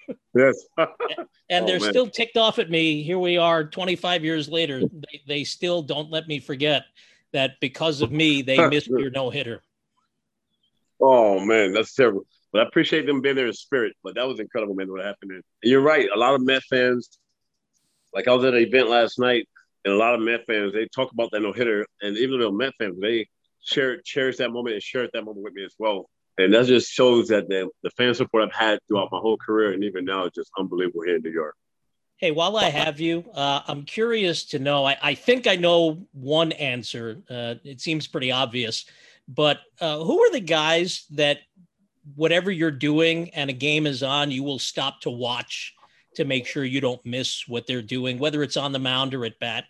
yes. 0.36 0.66
and 0.78 0.88
oh, 0.90 1.66
they're 1.66 1.80
man. 1.80 1.90
still 1.90 2.08
ticked 2.08 2.38
off 2.38 2.60
at 2.60 2.70
me. 2.70 3.04
Here 3.04 3.20
we 3.20 3.38
are 3.38 3.64
25 3.64 4.24
years 4.24 4.50
later. 4.50 4.82
They, 4.82 5.22
they 5.28 5.44
still 5.44 5.82
don't 5.82 6.12
let 6.12 6.28
me 6.28 6.40
forget 6.40 6.84
that 7.34 7.60
because 7.60 8.02
of 8.02 8.12
me, 8.12 8.42
they 8.42 8.68
missed 8.70 8.88
your 8.88 9.10
no 9.10 9.30
hitter. 9.30 9.62
Oh, 11.00 11.40
man, 11.40 11.74
that's 11.74 11.94
terrible. 11.94 12.26
But 12.52 12.62
I 12.62 12.68
appreciate 12.68 13.06
them 13.06 13.22
being 13.22 13.36
there 13.36 13.48
in 13.48 13.54
spirit. 13.54 13.94
But 14.04 14.16
that 14.16 14.28
was 14.28 14.40
incredible, 14.40 14.76
man, 14.76 14.92
what 14.92 15.04
happened 15.04 15.32
there. 15.32 15.42
And 15.64 15.72
you're 15.72 15.82
right. 15.82 16.08
A 16.14 16.18
lot 16.18 16.34
of 16.34 16.42
Met 16.42 16.64
fans, 16.64 17.10
like 18.14 18.28
I 18.28 18.34
was 18.34 18.46
at 18.46 18.54
an 18.54 18.62
event 18.62 18.90
last 18.90 19.20
night, 19.20 19.48
and 19.86 19.94
a 19.94 19.98
lot 19.98 20.16
of 20.16 20.22
Met 20.22 20.46
fans, 20.48 20.74
they 20.74 20.88
talk 20.88 21.12
about 21.12 21.32
that 21.32 21.42
no 21.42 21.54
hitter. 21.54 21.86
And 22.02 22.18
even 22.18 22.40
though 22.40 22.52
Met 22.52 22.74
fans, 22.80 23.00
they 23.00 23.28
share, 23.68 24.02
cherish 24.02 24.38
that 24.38 24.52
moment 24.52 24.74
and 24.76 24.84
share 24.84 25.08
that 25.14 25.24
moment 25.24 25.44
with 25.44 25.54
me 25.54 25.64
as 25.64 25.76
well 25.78 26.10
and 26.38 26.54
that 26.54 26.66
just 26.66 26.92
shows 26.92 27.30
that 27.30 27.48
the, 27.50 27.70
the 27.84 27.90
fan 27.92 28.14
support 28.14 28.44
I've 28.44 28.54
had 28.54 28.80
throughout 28.88 29.10
my 29.12 29.20
whole 29.20 29.38
career 29.38 29.74
and 29.74 29.84
even 29.84 30.06
now 30.06 30.26
is 30.26 30.32
just 30.36 30.52
unbelievable 30.58 31.02
here 31.04 31.16
in 31.16 31.22
New 31.24 31.32
York. 31.32 31.56
Hey, 32.18 32.32
while 32.32 32.58
I 32.58 32.70
have 32.70 33.00
you, 33.00 33.26
uh, 33.34 33.62
I'm 33.68 33.84
curious 33.84 34.46
to 34.46 34.60
know. 34.60 34.86
I, 34.86 34.98
I, 35.02 35.14
think 35.14 35.46
I 35.46 35.56
know 35.56 36.08
one 36.14 36.52
answer. 36.52 37.22
Uh, 37.30 37.56
it 37.64 37.80
seems 37.80 38.08
pretty 38.08 38.32
obvious, 38.32 38.86
but 39.28 39.60
uh, 39.80 40.00
who 40.00 40.20
are 40.24 40.32
the 40.32 40.40
guys 40.40 41.06
that, 41.12 41.40
whatever 42.16 42.50
you're 42.50 42.72
doing 42.72 43.30
and 43.32 43.50
a 43.50 43.54
game 43.54 43.86
is 43.86 44.02
on, 44.02 44.32
you 44.32 44.42
will 44.42 44.60
stop 44.60 45.02
to 45.02 45.10
watch 45.10 45.76
to 46.16 46.26
make 46.26 46.48
sure 46.48 46.64
you 46.64 46.82
don't 46.82 47.06
miss 47.06 47.48
what 47.48 47.68
they're 47.68 47.82
doing, 47.82 48.18
whether 48.18 48.42
it's 48.42 48.58
on 48.58 48.72
the 48.72 48.80
mound 48.80 49.14
or 49.14 49.26
at 49.26 49.38
bat? 49.40 49.66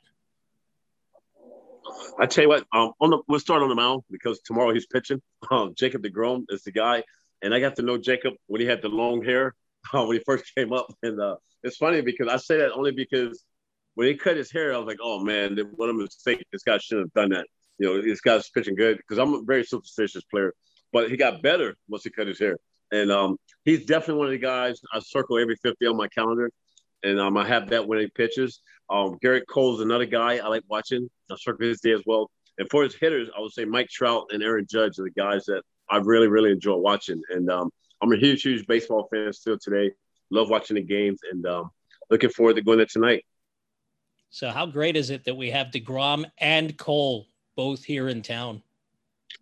I 2.19 2.25
tell 2.25 2.43
you 2.43 2.49
what, 2.49 2.65
um, 2.73 2.91
on 2.99 3.09
the 3.09 3.19
we'll 3.27 3.39
start 3.39 3.61
on 3.61 3.69
the 3.69 3.75
mound 3.75 4.03
because 4.11 4.39
tomorrow 4.41 4.73
he's 4.73 4.87
pitching. 4.87 5.21
Um, 5.51 5.73
Jacob 5.77 6.03
DeGrom 6.03 6.45
is 6.49 6.63
the 6.63 6.71
guy, 6.71 7.03
and 7.41 7.53
I 7.53 7.59
got 7.59 7.75
to 7.77 7.81
know 7.81 7.97
Jacob 7.97 8.33
when 8.47 8.59
he 8.59 8.67
had 8.67 8.81
the 8.81 8.89
long 8.89 9.23
hair 9.23 9.55
uh, 9.93 10.03
when 10.05 10.17
he 10.17 10.23
first 10.25 10.43
came 10.55 10.73
up, 10.73 10.87
and 11.03 11.21
uh, 11.21 11.37
it's 11.63 11.77
funny 11.77 12.01
because 12.01 12.27
I 12.27 12.37
say 12.37 12.57
that 12.57 12.73
only 12.73 12.91
because 12.91 13.45
when 13.93 14.07
he 14.07 14.15
cut 14.15 14.35
his 14.35 14.51
hair, 14.51 14.73
I 14.73 14.77
was 14.77 14.87
like, 14.87 14.97
oh 15.01 15.19
man, 15.23 15.57
what 15.75 15.89
a 15.89 15.93
mistake! 15.93 16.43
This 16.51 16.63
guy 16.63 16.79
shouldn't 16.79 17.07
have 17.07 17.13
done 17.13 17.37
that. 17.37 17.47
You 17.77 17.87
know, 17.87 18.01
this 18.01 18.19
guy's 18.19 18.49
pitching 18.49 18.75
good 18.75 18.97
because 18.97 19.19
I'm 19.19 19.33
a 19.33 19.41
very 19.43 19.63
superstitious 19.63 20.23
player, 20.23 20.53
but 20.91 21.09
he 21.09 21.17
got 21.17 21.41
better 21.41 21.75
once 21.87 22.03
he 22.03 22.09
cut 22.09 22.27
his 22.27 22.39
hair, 22.39 22.57
and 22.91 23.11
um, 23.11 23.37
he's 23.63 23.85
definitely 23.85 24.15
one 24.15 24.27
of 24.27 24.31
the 24.31 24.39
guys 24.39 24.81
I 24.91 24.99
circle 24.99 25.37
every 25.37 25.55
50 25.55 25.85
on 25.85 25.97
my 25.97 26.07
calendar 26.09 26.51
and 27.03 27.19
um, 27.19 27.37
I 27.37 27.47
have 27.47 27.69
that 27.69 27.87
when 27.87 27.99
he 27.99 28.07
pitches. 28.07 28.61
Um, 28.89 29.17
Gerrit 29.23 29.43
Cole's 29.49 29.81
another 29.81 30.05
guy 30.05 30.37
I 30.37 30.47
like 30.47 30.63
watching. 30.67 31.09
I 31.31 31.35
circle 31.37 31.67
his 31.67 31.81
day 31.81 31.91
as 31.91 32.01
well. 32.05 32.29
And 32.57 32.67
for 32.69 32.83
his 32.83 32.95
hitters, 32.95 33.29
I 33.37 33.41
would 33.41 33.51
say 33.51 33.65
Mike 33.65 33.89
Trout 33.89 34.27
and 34.31 34.41
Aaron 34.41 34.65
Judge 34.69 34.97
are 34.99 35.03
the 35.03 35.11
guys 35.11 35.45
that 35.45 35.61
I 35.89 35.97
really, 35.97 36.27
really 36.27 36.51
enjoy 36.51 36.75
watching. 36.75 37.21
And 37.29 37.49
um, 37.49 37.69
I'm 38.01 38.11
a 38.11 38.17
huge, 38.17 38.41
huge 38.41 38.65
baseball 38.65 39.07
fan 39.11 39.31
still 39.33 39.57
today. 39.59 39.91
Love 40.31 40.49
watching 40.49 40.75
the 40.75 40.83
games 40.83 41.19
and 41.31 41.45
um, 41.45 41.69
looking 42.09 42.29
forward 42.29 42.55
to 42.55 42.61
going 42.61 42.77
there 42.77 42.87
tonight. 42.87 43.25
So, 44.29 44.49
how 44.49 44.65
great 44.65 44.97
is 44.97 45.09
it 45.09 45.23
that 45.25 45.35
we 45.35 45.51
have 45.51 45.67
DeGrom 45.67 46.25
and 46.39 46.77
Cole 46.77 47.27
both 47.55 47.83
here 47.83 48.09
in 48.09 48.21
town? 48.21 48.61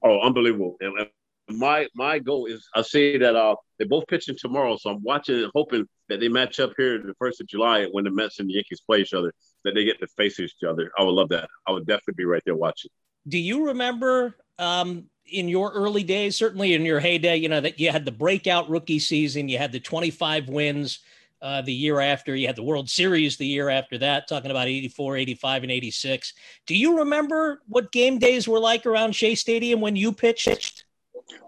Oh, 0.04 0.20
unbelievable! 0.22 0.78
And 0.80 1.08
my 1.50 1.88
my 1.96 2.20
goal 2.20 2.46
is 2.46 2.68
I 2.76 2.84
see 2.84 3.18
that 3.18 3.36
uh 3.36 3.56
they're 3.78 3.88
both 3.88 4.06
pitching 4.08 4.36
tomorrow, 4.40 4.78
so 4.78 4.92
I'm 4.92 5.04
watching 5.04 5.42
and 5.42 5.52
hoping 5.56 5.88
that 6.10 6.20
they 6.20 6.28
match 6.28 6.60
up 6.60 6.74
here 6.78 7.00
the 7.00 7.16
first 7.20 7.42
of 7.42 7.48
July 7.48 7.86
when 7.92 8.04
the 8.04 8.12
Mets 8.12 8.40
and 8.40 8.50
the 8.50 8.54
Yankees 8.54 8.82
play 8.82 9.00
each 9.00 9.14
other, 9.14 9.34
that 9.64 9.74
they 9.74 9.84
get 9.84 10.00
to 10.00 10.08
face 10.08 10.40
each 10.40 10.54
other. 10.68 10.92
I 10.98 11.04
would 11.04 11.12
love 11.12 11.30
that. 11.30 11.50
I 11.68 11.72
would 11.72 11.86
definitely 11.86 12.16
be 12.18 12.26
right 12.26 12.42
there 12.46 12.56
watching. 12.56 12.92
Do 13.28 13.38
you 13.38 13.68
remember 13.68 14.36
um 14.60 15.10
in 15.28 15.50
your 15.50 15.72
early 15.72 16.04
days, 16.04 16.36
certainly 16.36 16.74
in 16.74 16.84
your 16.84 17.00
heyday, 17.00 17.38
you 17.38 17.50
know, 17.50 17.62
that 17.62 17.80
you 17.80 17.92
had 17.92 18.06
the 18.06 18.12
breakout 18.12 18.70
rookie 18.70 19.00
season, 19.00 19.50
you 19.50 19.58
had 19.58 19.72
the 19.72 19.80
25 19.80 20.50
wins 20.50 21.00
uh, 21.42 21.62
the 21.62 21.74
year 21.74 22.00
after, 22.00 22.36
you 22.36 22.48
had 22.48 22.56
the 22.56 22.64
World 22.64 22.90
Series 22.90 23.38
the 23.38 23.46
year 23.46 23.70
after 23.70 23.98
that, 23.98 24.28
talking 24.28 24.52
about 24.52 24.68
84, 24.68 25.18
85, 25.18 25.64
and 25.64 25.72
86. 25.72 26.34
Do 26.66 26.76
you 26.76 27.00
remember 27.00 27.62
what 27.68 27.92
game 27.92 28.20
days 28.20 28.48
were 28.48 28.60
like 28.60 28.86
around 28.86 29.14
Shea 29.14 29.36
Stadium 29.36 29.82
when 29.82 29.96
you 29.96 30.12
pitched? 30.12 30.86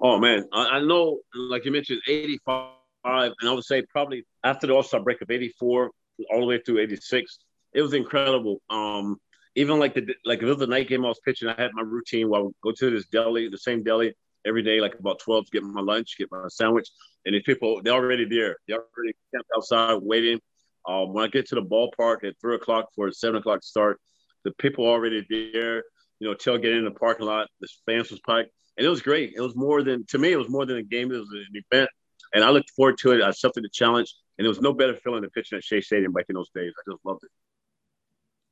Oh 0.02 0.18
man, 0.20 0.48
I, 0.54 0.68
I 0.70 0.80
know, 0.82 1.20
like 1.36 1.66
you 1.66 1.72
mentioned, 1.72 2.02
'85, 2.08 2.72
and 3.06 3.50
I 3.50 3.52
would 3.52 3.64
say 3.64 3.84
probably 3.84 4.26
after 4.48 4.68
the 4.68 4.74
All 4.74 4.84
Star 4.84 5.02
break 5.02 5.22
of 5.22 5.30
'84 5.30 5.92
all 6.32 6.40
the 6.40 6.46
way 6.46 6.60
through 6.60 6.80
'86, 6.80 7.40
it 7.74 7.82
was 7.82 7.94
incredible. 7.94 8.62
Um, 8.70 9.18
even 9.56 9.80
like 9.80 9.94
the 9.94 10.08
like 10.26 10.42
it 10.42 10.46
was 10.46 10.58
the 10.58 10.68
night 10.68 10.88
game 10.88 11.06
I 11.06 11.10
was 11.10 11.20
pitching, 11.24 11.50
I 11.50 11.60
had 11.60 11.72
my 11.74 11.82
routine 11.82 12.30
where 12.30 12.42
I 12.42 12.44
would 12.44 12.56
go 12.64 12.72
to 12.72 12.92
this 12.92 13.08
deli, 13.08 13.50
the 13.50 13.58
same 13.58 13.84
deli 13.84 14.14
every 14.46 14.64
day, 14.64 14.80
like 14.80 14.96
about 14.98 15.20
12 15.20 15.46
to 15.46 15.52
get 15.52 15.64
my 15.64 15.82
lunch, 15.82 16.16
get 16.18 16.32
my 16.32 16.46
sandwich. 16.48 16.90
And 17.26 17.36
these 17.36 17.44
people, 17.44 17.82
they're 17.84 17.94
already 17.94 18.26
there. 18.26 18.58
They're 18.68 18.78
already 18.78 19.14
camped 19.34 19.50
outside 19.56 20.00
waiting. 20.02 20.40
Um, 20.88 21.14
when 21.14 21.26
I 21.26 21.28
get 21.28 21.48
to 21.50 21.56
the 21.56 21.62
ballpark 21.62 22.24
at 22.24 22.36
three 22.40 22.56
o'clock 22.56 22.90
for 22.96 23.08
a 23.08 23.14
seven 23.14 23.36
o'clock 23.36 23.64
start, 23.64 24.00
the 24.46 24.52
people 24.52 24.86
already 24.86 25.26
there, 25.30 25.84
you 26.20 26.30
know, 26.30 26.34
tailgating 26.34 26.78
in 26.78 26.86
the 26.86 26.92
parking 26.92 27.26
lot. 27.26 27.48
The 27.60 27.68
fans 27.86 28.10
was 28.10 28.22
packed 28.22 28.52
and 28.78 28.86
it 28.86 28.90
was 28.90 29.02
great. 29.02 29.34
It 29.36 29.42
was 29.42 29.56
more 29.56 29.84
than 29.84 30.06
to 30.08 30.18
me. 30.18 30.32
It 30.32 30.38
was 30.38 30.50
more 30.50 30.66
than 30.66 30.78
a 30.78 30.84
game. 30.84 31.12
It 31.12 31.18
was 31.18 31.30
an 31.30 31.64
event, 31.72 31.90
and 32.34 32.44
I 32.44 32.50
looked 32.50 32.72
forward 32.72 32.98
to 33.00 33.12
it. 33.12 33.22
I 33.22 33.30
accepted 33.30 33.64
the 33.64 33.70
challenge, 33.70 34.14
and 34.38 34.46
it 34.46 34.50
was 34.50 34.62
no 34.62 34.74
better 34.74 34.96
feeling 35.04 35.22
than 35.22 35.30
pitching 35.32 35.58
at 35.58 35.64
Shea 35.64 35.82
Stadium 35.82 36.14
back 36.14 36.26
in 36.30 36.36
those 36.36 36.50
days. 36.54 36.74
I 36.78 36.92
just 36.92 37.06
loved 37.06 37.24
it. 37.24 37.32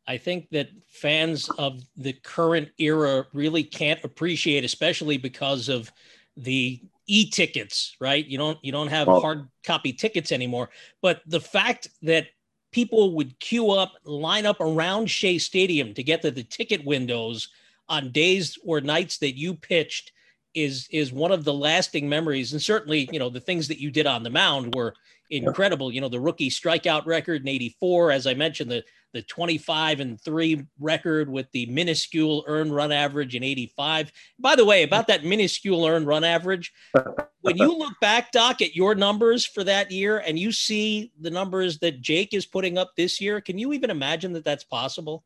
I 0.08 0.18
think 0.18 0.50
that 0.52 0.70
fans 0.88 1.50
of 1.58 1.82
the 1.98 2.14
current 2.14 2.70
era 2.78 3.26
really 3.34 3.64
can't 3.64 4.04
appreciate, 4.04 4.64
especially 4.64 5.18
because 5.18 5.68
of 5.68 5.92
the 6.38 6.80
e-tickets, 7.08 7.96
right? 8.00 8.26
You 8.26 8.38
don't 8.38 8.58
you 8.64 8.72
don't 8.72 8.88
have 8.88 9.08
oh. 9.08 9.20
hard 9.20 9.48
copy 9.64 9.94
tickets 9.94 10.32
anymore. 10.32 10.70
But 11.02 11.22
the 11.26 11.40
fact 11.40 11.88
that 12.04 12.28
people 12.72 13.16
would 13.16 13.40
queue 13.40 13.72
up, 13.72 13.94
line 14.04 14.46
up 14.46 14.60
around 14.60 15.10
Shea 15.10 15.38
Stadium 15.38 15.94
to 15.94 16.04
get 16.04 16.22
to 16.22 16.32
the 16.32 16.44
ticket 16.44 16.86
windows 16.86 17.50
on 17.88 18.12
days 18.12 18.58
or 18.64 18.82
nights 18.82 19.20
that 19.20 19.38
you 19.38 19.56
pitched 19.56 20.12
is 20.56 20.88
is 20.92 21.12
one 21.12 21.32
of 21.32 21.44
the 21.44 21.54
lasting 21.54 22.08
memories. 22.10 22.54
And 22.54 22.62
certainly 22.62 23.10
you 23.12 23.20
know 23.20 23.30
the 23.30 23.40
things 23.40 23.68
that 23.68 23.80
you 23.80 23.92
did 23.92 24.08
on 24.08 24.24
the 24.24 24.30
mound 24.30 24.74
were 24.74 24.96
incredible. 25.30 25.92
You 25.92 26.02
know 26.02 26.10
the 26.10 26.20
rookie 26.20 26.50
strikeout 26.50 27.06
record 27.06 27.42
in 27.42 27.48
84 27.48 28.12
as 28.12 28.28
i 28.28 28.34
mentioned 28.34 28.72
the 28.72 28.84
the 29.14 29.22
25 29.22 30.02
and 30.02 30.20
3 30.20 30.66
record 30.78 31.30
with 31.30 31.50
the 31.54 31.66
minuscule 31.68 32.44
earned 32.48 32.76
run 32.76 32.92
average 32.92 33.34
in 33.34 33.44
85 33.44 34.12
by 34.40 34.56
the 34.56 34.66
way 34.66 34.84
about 34.84 35.08
that 35.08 35.24
minuscule 35.24 35.86
earned 35.86 36.06
run 36.06 36.24
average 36.24 36.74
when 37.42 37.58
you 37.58 37.78
look 37.78 37.94
back 38.02 38.32
doc 38.32 38.62
at 38.62 38.76
your 38.76 38.94
numbers 38.94 39.46
for 39.46 39.64
that 39.64 39.90
year 39.90 40.18
and 40.18 40.38
you 40.38 40.52
see 40.52 41.12
the 41.20 41.30
numbers 41.30 41.80
that 41.80 42.02
jake 42.02 42.34
is 42.34 42.46
putting 42.46 42.78
up 42.78 42.92
this 42.98 43.22
year 43.22 43.40
can 43.42 43.58
you 43.58 43.74
even 43.74 43.90
imagine 43.90 44.34
that 44.34 44.44
that's 44.44 44.64
possible? 44.64 45.24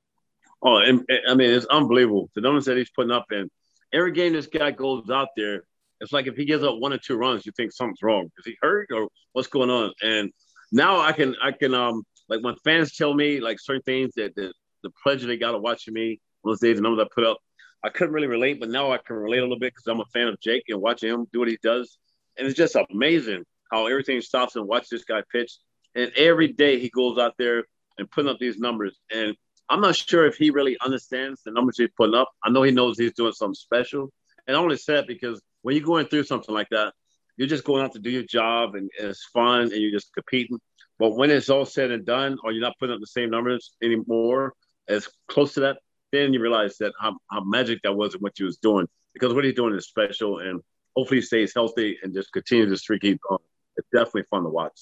Oh, 0.61 0.77
I 0.77 0.91
mean, 0.91 1.05
it's 1.49 1.65
unbelievable. 1.67 2.29
The 2.35 2.41
numbers 2.41 2.65
that 2.65 2.77
he's 2.77 2.89
putting 2.89 3.11
up 3.11 3.31
in 3.31 3.49
every 3.93 4.11
game 4.11 4.33
this 4.33 4.47
guy 4.47 4.71
goes 4.71 5.09
out 5.09 5.29
there, 5.35 5.63
it's 6.01 6.11
like 6.11 6.27
if 6.27 6.35
he 6.35 6.45
gives 6.45 6.63
up 6.63 6.77
one 6.77 6.93
or 6.93 6.97
two 6.97 7.17
runs, 7.17 7.45
you 7.45 7.51
think 7.51 7.71
something's 7.71 8.01
wrong. 8.01 8.29
Is 8.37 8.45
he 8.45 8.55
hurt 8.61 8.87
or 8.93 9.09
what's 9.33 9.47
going 9.47 9.69
on? 9.69 9.91
And 10.01 10.31
now 10.71 10.99
I 10.99 11.11
can, 11.11 11.35
I 11.43 11.51
can, 11.51 11.73
um, 11.73 12.03
like 12.29 12.43
when 12.43 12.55
fans 12.63 12.95
tell 12.95 13.13
me 13.13 13.39
like 13.39 13.59
certain 13.59 13.81
things 13.81 14.13
that 14.15 14.35
the, 14.35 14.53
the 14.83 14.91
pleasure 15.03 15.27
they 15.27 15.37
got 15.37 15.55
of 15.55 15.61
watching 15.61 15.93
me 15.93 16.19
those 16.43 16.59
days, 16.59 16.77
the 16.77 16.81
numbers 16.81 17.05
I 17.05 17.09
put 17.13 17.25
up, 17.25 17.37
I 17.83 17.89
couldn't 17.89 18.13
really 18.13 18.27
relate, 18.27 18.59
but 18.59 18.69
now 18.69 18.91
I 18.91 18.97
can 18.97 19.15
relate 19.15 19.39
a 19.39 19.43
little 19.43 19.59
bit 19.59 19.73
because 19.73 19.87
I'm 19.87 20.01
a 20.01 20.05
fan 20.13 20.27
of 20.27 20.39
Jake 20.39 20.63
and 20.69 20.81
watching 20.81 21.09
him 21.09 21.27
do 21.31 21.39
what 21.39 21.47
he 21.47 21.57
does. 21.63 21.97
And 22.37 22.47
it's 22.47 22.57
just 22.57 22.75
amazing 22.75 23.43
how 23.71 23.87
everything 23.87 24.21
stops 24.21 24.55
and 24.55 24.67
watch 24.67 24.87
this 24.89 25.03
guy 25.03 25.21
pitch. 25.31 25.57
And 25.95 26.11
every 26.15 26.53
day 26.53 26.79
he 26.79 26.89
goes 26.89 27.17
out 27.17 27.33
there 27.37 27.65
and 27.97 28.09
putting 28.09 28.29
up 28.29 28.37
these 28.39 28.57
numbers. 28.57 28.97
And 29.13 29.35
I'm 29.69 29.81
not 29.81 29.95
sure 29.95 30.25
if 30.25 30.35
he 30.35 30.49
really 30.49 30.77
understands 30.83 31.41
the 31.43 31.51
numbers 31.51 31.77
he's 31.77 31.89
putting 31.95 32.15
up. 32.15 32.29
I 32.43 32.49
know 32.49 32.63
he 32.63 32.71
knows 32.71 32.97
he's 32.97 33.13
doing 33.13 33.33
something 33.33 33.53
special. 33.53 34.11
And 34.47 34.57
I 34.57 34.59
only 34.59 34.77
said 34.77 35.05
because 35.05 35.41
when 35.61 35.75
you're 35.75 35.85
going 35.85 36.07
through 36.07 36.23
something 36.23 36.53
like 36.53 36.69
that, 36.69 36.93
you're 37.37 37.47
just 37.47 37.63
going 37.63 37.83
out 37.83 37.93
to 37.93 37.99
do 37.99 38.09
your 38.09 38.23
job 38.23 38.75
and, 38.75 38.89
it's 38.99 39.25
fun 39.25 39.61
and 39.61 39.73
you're 39.73 39.91
just 39.91 40.13
competing. 40.13 40.59
But 40.97 41.15
when 41.15 41.31
it's 41.31 41.49
all 41.49 41.65
said 41.65 41.91
and 41.91 42.05
done, 42.05 42.37
or 42.43 42.51
you're 42.51 42.61
not 42.61 42.77
putting 42.79 42.95
up 42.95 42.99
the 42.99 43.07
same 43.07 43.29
numbers 43.29 43.71
anymore, 43.81 44.53
as 44.89 45.07
close 45.27 45.53
to 45.53 45.61
that, 45.61 45.77
then 46.11 46.33
you 46.33 46.41
realize 46.41 46.77
that 46.77 46.93
how, 46.99 47.17
how 47.31 47.43
magic 47.43 47.81
that 47.83 47.95
was 47.95 48.13
and 48.13 48.21
what 48.21 48.33
he 48.35 48.43
was 48.43 48.57
doing. 48.57 48.87
Because 49.13 49.33
what 49.33 49.45
he's 49.45 49.55
doing 49.55 49.75
is 49.75 49.87
special, 49.87 50.39
and 50.39 50.61
hopefully 50.95 51.19
he 51.19 51.25
stays 51.25 51.53
healthy 51.55 51.97
and 52.03 52.13
just 52.13 52.33
continue 52.33 52.67
the 52.67 52.77
streak 52.77 53.03
on. 53.03 53.17
Uh, 53.31 53.37
it's 53.77 53.87
definitely 53.93 54.23
fun 54.29 54.43
to 54.43 54.49
watch. 54.49 54.77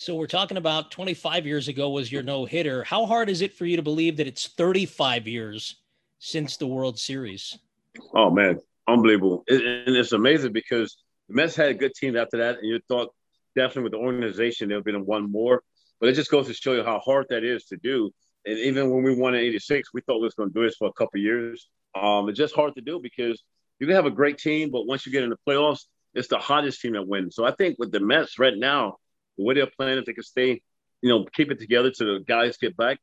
So 0.00 0.14
we're 0.14 0.28
talking 0.28 0.58
about 0.58 0.92
25 0.92 1.44
years 1.44 1.66
ago 1.66 1.90
was 1.90 2.12
your 2.12 2.22
no 2.22 2.44
hitter. 2.44 2.84
How 2.84 3.04
hard 3.04 3.28
is 3.28 3.42
it 3.42 3.52
for 3.52 3.66
you 3.66 3.74
to 3.78 3.82
believe 3.82 4.18
that 4.18 4.28
it's 4.28 4.46
35 4.46 5.26
years 5.26 5.74
since 6.20 6.56
the 6.56 6.68
World 6.68 7.00
Series? 7.00 7.58
Oh 8.14 8.30
man, 8.30 8.60
unbelievable! 8.86 9.42
It, 9.48 9.88
and 9.88 9.96
it's 9.96 10.12
amazing 10.12 10.52
because 10.52 10.98
the 11.28 11.34
Mets 11.34 11.56
had 11.56 11.70
a 11.70 11.74
good 11.74 11.94
team 11.94 12.16
after 12.16 12.36
that, 12.36 12.58
and 12.58 12.68
you 12.68 12.78
thought 12.86 13.12
definitely 13.56 13.82
with 13.82 13.92
the 13.92 13.98
organization 13.98 14.68
they've 14.68 14.84
been 14.84 15.04
one 15.04 15.32
more. 15.32 15.64
But 15.98 16.10
it 16.10 16.12
just 16.12 16.30
goes 16.30 16.46
to 16.46 16.54
show 16.54 16.74
you 16.74 16.84
how 16.84 17.00
hard 17.00 17.26
that 17.30 17.42
is 17.42 17.64
to 17.64 17.76
do. 17.76 18.12
And 18.46 18.56
even 18.56 18.90
when 18.90 19.02
we 19.02 19.16
won 19.16 19.34
in 19.34 19.40
'86, 19.40 19.92
we 19.92 20.00
thought 20.02 20.20
we 20.20 20.26
was 20.26 20.34
going 20.34 20.50
to 20.50 20.54
do 20.54 20.64
this 20.64 20.76
for 20.76 20.86
a 20.86 20.92
couple 20.92 21.18
years. 21.18 21.68
Um, 22.00 22.28
it's 22.28 22.38
just 22.38 22.54
hard 22.54 22.76
to 22.76 22.82
do 22.82 23.00
because 23.02 23.42
you 23.80 23.88
can 23.88 23.96
have 23.96 24.06
a 24.06 24.12
great 24.12 24.38
team, 24.38 24.70
but 24.70 24.86
once 24.86 25.06
you 25.06 25.10
get 25.10 25.24
in 25.24 25.30
the 25.30 25.38
playoffs, 25.44 25.86
it's 26.14 26.28
the 26.28 26.38
hottest 26.38 26.82
team 26.82 26.92
that 26.92 27.08
wins. 27.08 27.34
So 27.34 27.44
I 27.44 27.50
think 27.50 27.80
with 27.80 27.90
the 27.90 27.98
Mets 27.98 28.38
right 28.38 28.56
now, 28.56 28.98
the 29.38 29.44
way 29.44 29.54
they're 29.54 29.66
playing, 29.66 29.98
if 29.98 30.04
they 30.04 30.12
can 30.12 30.24
stay, 30.24 30.60
you 31.00 31.08
know, 31.08 31.24
keep 31.32 31.50
it 31.50 31.60
together 31.60 31.90
to 31.90 32.04
the 32.04 32.24
guys 32.26 32.56
get 32.56 32.76
back, 32.76 32.98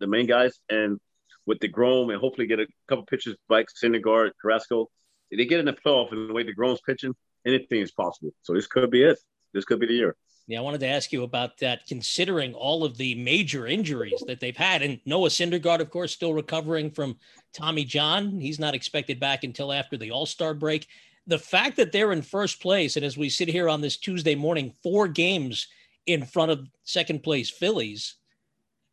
the 0.00 0.06
main 0.06 0.26
guys, 0.26 0.58
and 0.68 0.98
with 1.46 1.58
deGrom 1.58 2.10
and 2.10 2.20
hopefully 2.20 2.46
get 2.46 2.58
a 2.58 2.66
couple 2.88 3.04
pitchers 3.04 3.36
back, 3.48 3.66
Syndergaard, 3.82 4.30
Carrasco, 4.40 4.88
if 5.30 5.38
they 5.38 5.44
get 5.44 5.60
in 5.60 5.66
the 5.66 5.74
playoff 5.74 6.10
and 6.10 6.28
the 6.28 6.32
way 6.32 6.44
deGrom's 6.44 6.80
pitching, 6.86 7.14
anything 7.46 7.80
is 7.80 7.92
possible. 7.92 8.30
So 8.42 8.54
this 8.54 8.66
could 8.66 8.90
be 8.90 9.02
it. 9.02 9.18
This 9.52 9.64
could 9.64 9.78
be 9.78 9.86
the 9.86 9.94
year. 9.94 10.16
Yeah, 10.46 10.58
I 10.58 10.62
wanted 10.62 10.80
to 10.80 10.88
ask 10.88 11.10
you 11.10 11.22
about 11.22 11.58
that, 11.58 11.86
considering 11.86 12.52
all 12.52 12.84
of 12.84 12.98
the 12.98 13.14
major 13.14 13.66
injuries 13.66 14.22
that 14.26 14.40
they've 14.40 14.56
had. 14.56 14.82
And 14.82 15.00
Noah 15.06 15.30
Syndergaard, 15.30 15.80
of 15.80 15.90
course, 15.90 16.12
still 16.12 16.34
recovering 16.34 16.90
from 16.90 17.16
Tommy 17.54 17.84
John. 17.84 18.40
He's 18.40 18.58
not 18.58 18.74
expected 18.74 19.18
back 19.18 19.42
until 19.44 19.72
after 19.72 19.96
the 19.96 20.10
All 20.10 20.26
Star 20.26 20.52
break. 20.52 20.86
The 21.26 21.38
fact 21.38 21.76
that 21.76 21.92
they're 21.92 22.12
in 22.12 22.22
first 22.22 22.60
place, 22.60 22.96
and 22.96 23.04
as 23.04 23.16
we 23.16 23.28
sit 23.28 23.48
here 23.48 23.68
on 23.68 23.80
this 23.80 23.96
Tuesday 23.96 24.34
morning, 24.34 24.74
four 24.82 25.08
games 25.08 25.68
in 26.06 26.24
front 26.24 26.50
of 26.50 26.68
second 26.84 27.22
place 27.22 27.48
Phillies, 27.48 28.16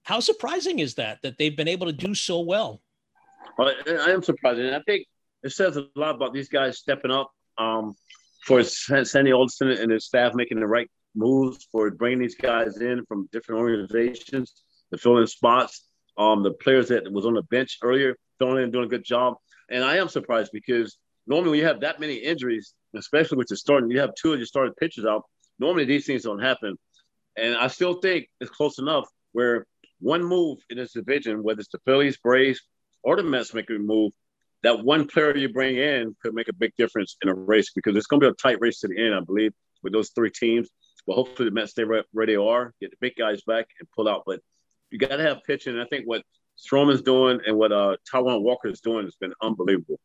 how 0.04 0.20
surprising 0.20 0.80
is 0.80 0.96
that, 0.96 1.22
that 1.24 1.38
they've 1.38 1.56
been 1.56 1.68
able 1.68 1.88
to 1.88 1.94
do 1.94 2.16
so 2.16 2.40
well? 2.40 2.82
well 3.58 3.74
I 3.88 4.12
am 4.12 4.24
surprised. 4.24 4.60
And 4.60 4.76
I 4.76 4.82
think 4.82 5.06
it 5.44 5.52
says 5.52 5.78
a 5.78 5.88
lot 5.96 6.16
about 6.16 6.34
these 6.34 6.50
guys 6.50 6.78
stepping 6.78 7.12
up 7.12 7.32
um, 7.58 7.96
for 8.46 8.64
Sandy 8.64 9.34
Alderson 9.34 9.70
and 9.70 9.92
his 9.92 10.06
staff 10.06 10.34
making 10.34 10.60
the 10.60 10.68
right 10.68 10.90
moves 11.16 11.68
for 11.72 11.92
bringing 11.92 12.20
these 12.20 12.36
guys 12.36 12.78
in 12.78 13.06
from 13.06 13.28
different 13.32 13.62
organizations 13.62 14.54
to 14.92 14.98
fill 14.98 15.18
in 15.18 15.28
spots. 15.28 15.86
Um, 16.18 16.44
the 16.44 16.52
players 16.52 16.90
that 16.90 17.12
was 17.12 17.26
on 17.26 17.34
the 17.34 17.44
bench 17.44 17.78
earlier 17.82 18.16
filling 18.38 18.64
in, 18.64 18.72
doing 18.72 18.86
a 18.86 18.90
good 18.90 19.04
job. 19.04 19.36
And 19.70 19.84
I 19.84 19.98
am 19.98 20.10
surprised 20.10 20.52
because 20.52 20.98
normally 21.32 21.52
when 21.52 21.60
you 21.60 21.66
have 21.66 21.80
that 21.80 22.00
many 22.02 22.16
injuries, 22.16 22.74
especially 22.94 23.38
with 23.38 23.48
your 23.50 23.56
starting, 23.56 23.90
you 23.90 24.02
have 24.02 24.14
two 24.16 24.34
of 24.34 24.40
your 24.40 24.46
starting 24.46 24.74
pitchers 24.74 25.06
out. 25.06 25.24
Normally 25.60 25.86
these 25.86 26.06
things 26.06 26.24
don't 26.24 26.42
happen. 26.42 26.78
And 27.38 27.56
I 27.56 27.68
still 27.68 28.02
think 28.02 28.28
it's 28.42 28.52
close 28.52 28.80
enough 28.80 29.08
where 29.32 29.66
one 30.02 30.26
move 30.26 30.58
in 30.70 30.78
this 30.78 30.92
division, 30.92 31.42
whether 31.42 31.62
it's 31.62 31.70
the 31.72 31.80
Phillies, 31.86 32.18
Braves, 32.18 32.60
or 33.02 33.16
the 33.16 33.24
Mets 33.24 33.54
make 33.54 33.70
a 33.70 33.74
move, 33.80 34.12
that 34.64 34.84
one 34.84 35.08
player 35.08 35.36
you 35.38 35.48
bring 35.48 35.78
in 35.78 36.14
could 36.22 36.34
make 36.34 36.50
a 36.50 36.54
big 36.54 36.74
difference 36.78 37.16
in 37.22 37.30
a 37.30 37.34
race 37.34 37.72
because 37.74 37.96
it's 37.96 38.08
going 38.08 38.20
to 38.20 38.28
be 38.28 38.32
a 38.32 38.34
tight 38.34 38.58
race 38.60 38.82
to 38.82 38.90
the 38.90 39.02
end, 39.02 39.16
I 39.16 39.22
believe, 39.22 39.54
with 39.84 39.94
those 39.94 40.10
three 40.10 40.32
teams. 40.32 40.70
But 41.08 41.16
hopefully 41.16 41.48
the 41.48 41.56
Mets 41.56 41.72
stay 41.72 41.86
right 41.86 42.04
where 42.12 42.26
they 42.26 42.36
are, 42.36 42.74
get 42.82 42.92
the 42.92 42.98
big 43.00 43.14
guys 43.18 43.42
back 43.48 43.68
and 43.80 43.88
pull 43.96 44.10
out. 44.10 44.24
But 44.26 44.42
you 44.90 45.00
got 45.00 45.16
to 45.16 45.24
have 45.24 45.40
pitching. 45.48 45.74
And 45.74 45.82
I 45.82 45.86
think 45.86 46.06
what 46.06 46.24
Stroman's 46.60 47.02
doing 47.02 47.40
and 47.48 47.58
what 47.58 47.72
uh, 47.72 47.96
Taijuan 48.14 48.42
Walker 48.42 48.68
is 48.68 48.82
doing 48.82 49.06
has 49.06 49.16
been 49.16 49.34
unbelievable. 49.42 49.98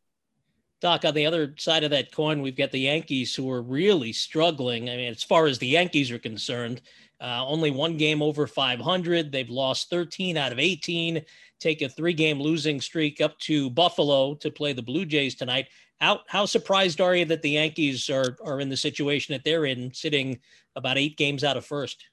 Doc, 0.80 1.04
on 1.04 1.14
the 1.14 1.26
other 1.26 1.54
side 1.56 1.84
of 1.84 1.90
that 1.90 2.12
coin, 2.12 2.42
we've 2.42 2.56
got 2.56 2.70
the 2.70 2.80
Yankees 2.80 3.34
who 3.34 3.50
are 3.50 3.62
really 3.62 4.12
struggling. 4.12 4.90
I 4.90 4.96
mean, 4.96 5.10
as 5.10 5.22
far 5.22 5.46
as 5.46 5.58
the 5.58 5.66
Yankees 5.66 6.10
are 6.10 6.18
concerned, 6.18 6.82
uh, 7.20 7.44
only 7.46 7.70
one 7.70 7.96
game 7.96 8.20
over 8.20 8.46
500. 8.46 9.32
They've 9.32 9.48
lost 9.48 9.88
13 9.88 10.36
out 10.36 10.52
of 10.52 10.58
18, 10.58 11.24
take 11.58 11.80
a 11.80 11.88
three 11.88 12.12
game 12.12 12.40
losing 12.40 12.80
streak 12.80 13.22
up 13.22 13.38
to 13.40 13.70
Buffalo 13.70 14.34
to 14.34 14.50
play 14.50 14.74
the 14.74 14.82
Blue 14.82 15.06
Jays 15.06 15.34
tonight. 15.34 15.68
How, 15.98 16.20
how 16.28 16.44
surprised 16.44 17.00
are 17.00 17.16
you 17.16 17.24
that 17.26 17.40
the 17.40 17.50
Yankees 17.50 18.10
are, 18.10 18.36
are 18.44 18.60
in 18.60 18.68
the 18.68 18.76
situation 18.76 19.32
that 19.32 19.44
they're 19.44 19.64
in, 19.64 19.94
sitting 19.94 20.40
about 20.74 20.98
eight 20.98 21.16
games 21.16 21.42
out 21.42 21.56
of 21.56 21.64
first? 21.64 22.04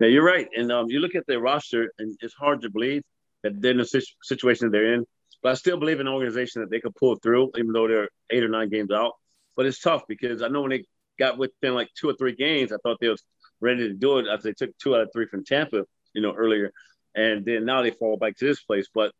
Yeah, 0.00 0.08
you're 0.08 0.24
right. 0.24 0.48
And 0.56 0.72
um, 0.72 0.90
you 0.90 0.98
look 0.98 1.14
at 1.14 1.26
their 1.28 1.40
roster, 1.40 1.92
and 1.98 2.16
it's 2.20 2.34
hard 2.34 2.62
to 2.62 2.70
believe 2.70 3.02
that 3.44 3.60
they're 3.60 3.72
in 3.72 3.78
the 3.78 4.04
situation 4.22 4.70
they're 4.70 4.94
in. 4.94 5.06
But 5.44 5.52
I 5.52 5.54
still 5.54 5.76
believe 5.76 6.00
in 6.00 6.08
an 6.08 6.12
organization 6.12 6.62
that 6.62 6.70
they 6.70 6.80
could 6.80 6.96
pull 6.96 7.16
through, 7.16 7.52
even 7.58 7.72
though 7.72 7.86
they're 7.86 8.08
eight 8.30 8.42
or 8.42 8.48
nine 8.48 8.70
games 8.70 8.90
out. 8.90 9.12
But 9.56 9.66
it's 9.66 9.78
tough 9.78 10.02
because 10.08 10.42
I 10.42 10.48
know 10.48 10.62
when 10.62 10.70
they 10.70 10.84
got 11.18 11.38
within 11.38 11.74
like 11.74 11.90
two 11.94 12.08
or 12.08 12.14
three 12.14 12.34
games, 12.34 12.72
I 12.72 12.76
thought 12.82 12.96
they 12.98 13.10
was 13.10 13.22
ready 13.60 13.86
to 13.86 13.94
do 13.94 14.18
it 14.18 14.26
after 14.26 14.48
they 14.48 14.54
took 14.54 14.76
two 14.78 14.96
out 14.96 15.02
of 15.02 15.10
three 15.12 15.26
from 15.26 15.44
Tampa, 15.44 15.84
you 16.14 16.22
know, 16.22 16.32
earlier. 16.32 16.72
And 17.14 17.44
then 17.44 17.66
now 17.66 17.82
they 17.82 17.90
fall 17.90 18.16
back 18.16 18.36
to 18.38 18.46
this 18.46 18.62
place. 18.62 18.88
But 18.92 19.12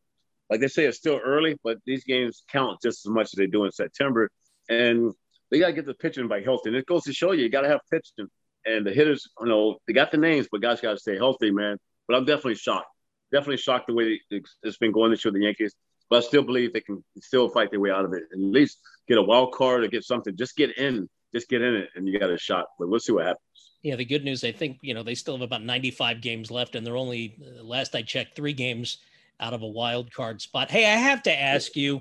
like 0.48 0.60
they 0.60 0.68
say, 0.68 0.86
it's 0.86 0.96
still 0.96 1.20
early, 1.22 1.56
but 1.62 1.76
these 1.84 2.04
games 2.04 2.42
count 2.50 2.80
just 2.82 3.06
as 3.06 3.10
much 3.10 3.26
as 3.26 3.32
they 3.36 3.46
do 3.46 3.66
in 3.66 3.72
September. 3.72 4.30
And 4.70 5.12
they 5.50 5.58
got 5.58 5.68
to 5.68 5.72
get 5.74 5.84
the 5.84 5.94
pitching 5.94 6.26
by 6.26 6.40
healthy. 6.40 6.70
And 6.70 6.76
it 6.76 6.86
goes 6.86 7.04
to 7.04 7.12
show 7.12 7.32
you, 7.32 7.42
you 7.42 7.50
got 7.50 7.60
to 7.60 7.68
have 7.68 7.80
pitching. 7.90 8.28
And 8.64 8.86
the 8.86 8.92
hitters, 8.92 9.28
you 9.40 9.46
know, 9.46 9.76
they 9.86 9.92
got 9.92 10.10
the 10.10 10.16
names, 10.16 10.48
but 10.50 10.62
guys 10.62 10.80
got 10.80 10.92
to 10.92 10.98
stay 10.98 11.16
healthy, 11.16 11.50
man. 11.50 11.76
But 12.08 12.16
I'm 12.16 12.24
definitely 12.24 12.54
shocked. 12.54 12.88
Definitely 13.30 13.58
shocked 13.58 13.88
the 13.88 13.94
way 13.94 14.20
it's 14.30 14.78
been 14.78 14.92
going 14.92 15.10
this 15.10 15.22
year, 15.22 15.32
with 15.32 15.40
the 15.40 15.44
Yankees. 15.44 15.74
But 16.14 16.22
I 16.22 16.28
still 16.28 16.44
believe 16.44 16.72
they 16.72 16.80
can 16.80 17.02
still 17.18 17.48
fight 17.48 17.72
their 17.72 17.80
way 17.80 17.90
out 17.90 18.04
of 18.04 18.12
it. 18.12 18.22
At 18.30 18.38
least 18.38 18.78
get 19.08 19.18
a 19.18 19.22
wild 19.22 19.52
card 19.52 19.82
or 19.82 19.88
get 19.88 20.04
something. 20.04 20.36
Just 20.36 20.54
get 20.54 20.78
in. 20.78 21.08
Just 21.34 21.48
get 21.48 21.60
in 21.60 21.74
it, 21.74 21.88
and 21.96 22.06
you 22.06 22.16
got 22.20 22.30
a 22.30 22.38
shot. 22.38 22.66
But 22.78 22.88
we'll 22.88 23.00
see 23.00 23.10
what 23.10 23.26
happens. 23.26 23.72
Yeah, 23.82 23.96
the 23.96 24.04
good 24.04 24.22
news, 24.22 24.44
I 24.44 24.52
think, 24.52 24.78
you 24.80 24.94
know, 24.94 25.02
they 25.02 25.16
still 25.16 25.34
have 25.34 25.42
about 25.42 25.64
95 25.64 26.20
games 26.20 26.52
left, 26.52 26.76
and 26.76 26.86
they're 26.86 26.96
only, 26.96 27.36
uh, 27.42 27.64
last 27.64 27.96
I 27.96 28.02
checked, 28.02 28.36
three 28.36 28.52
games 28.52 28.98
out 29.40 29.54
of 29.54 29.62
a 29.62 29.66
wild 29.66 30.12
card 30.12 30.40
spot. 30.40 30.70
Hey, 30.70 30.84
I 30.84 30.94
have 30.94 31.20
to 31.24 31.36
ask 31.36 31.74
you 31.74 32.00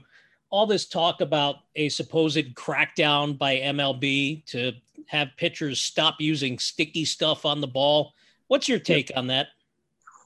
all 0.52 0.68
this 0.68 0.86
talk 0.86 1.22
about 1.22 1.56
a 1.76 1.90
supposed 1.90 2.54
crackdown 2.54 3.36
by 3.36 3.58
MLB 3.58 4.46
to 4.46 4.74
have 5.08 5.30
pitchers 5.38 5.82
stop 5.82 6.18
using 6.20 6.60
sticky 6.60 7.06
stuff 7.06 7.48
on 7.48 7.62
the 7.62 7.68
ball. 7.68 8.14
What's 8.46 8.70
your 8.70 8.78
take 8.78 9.12
on 9.16 9.26
that? 9.28 9.48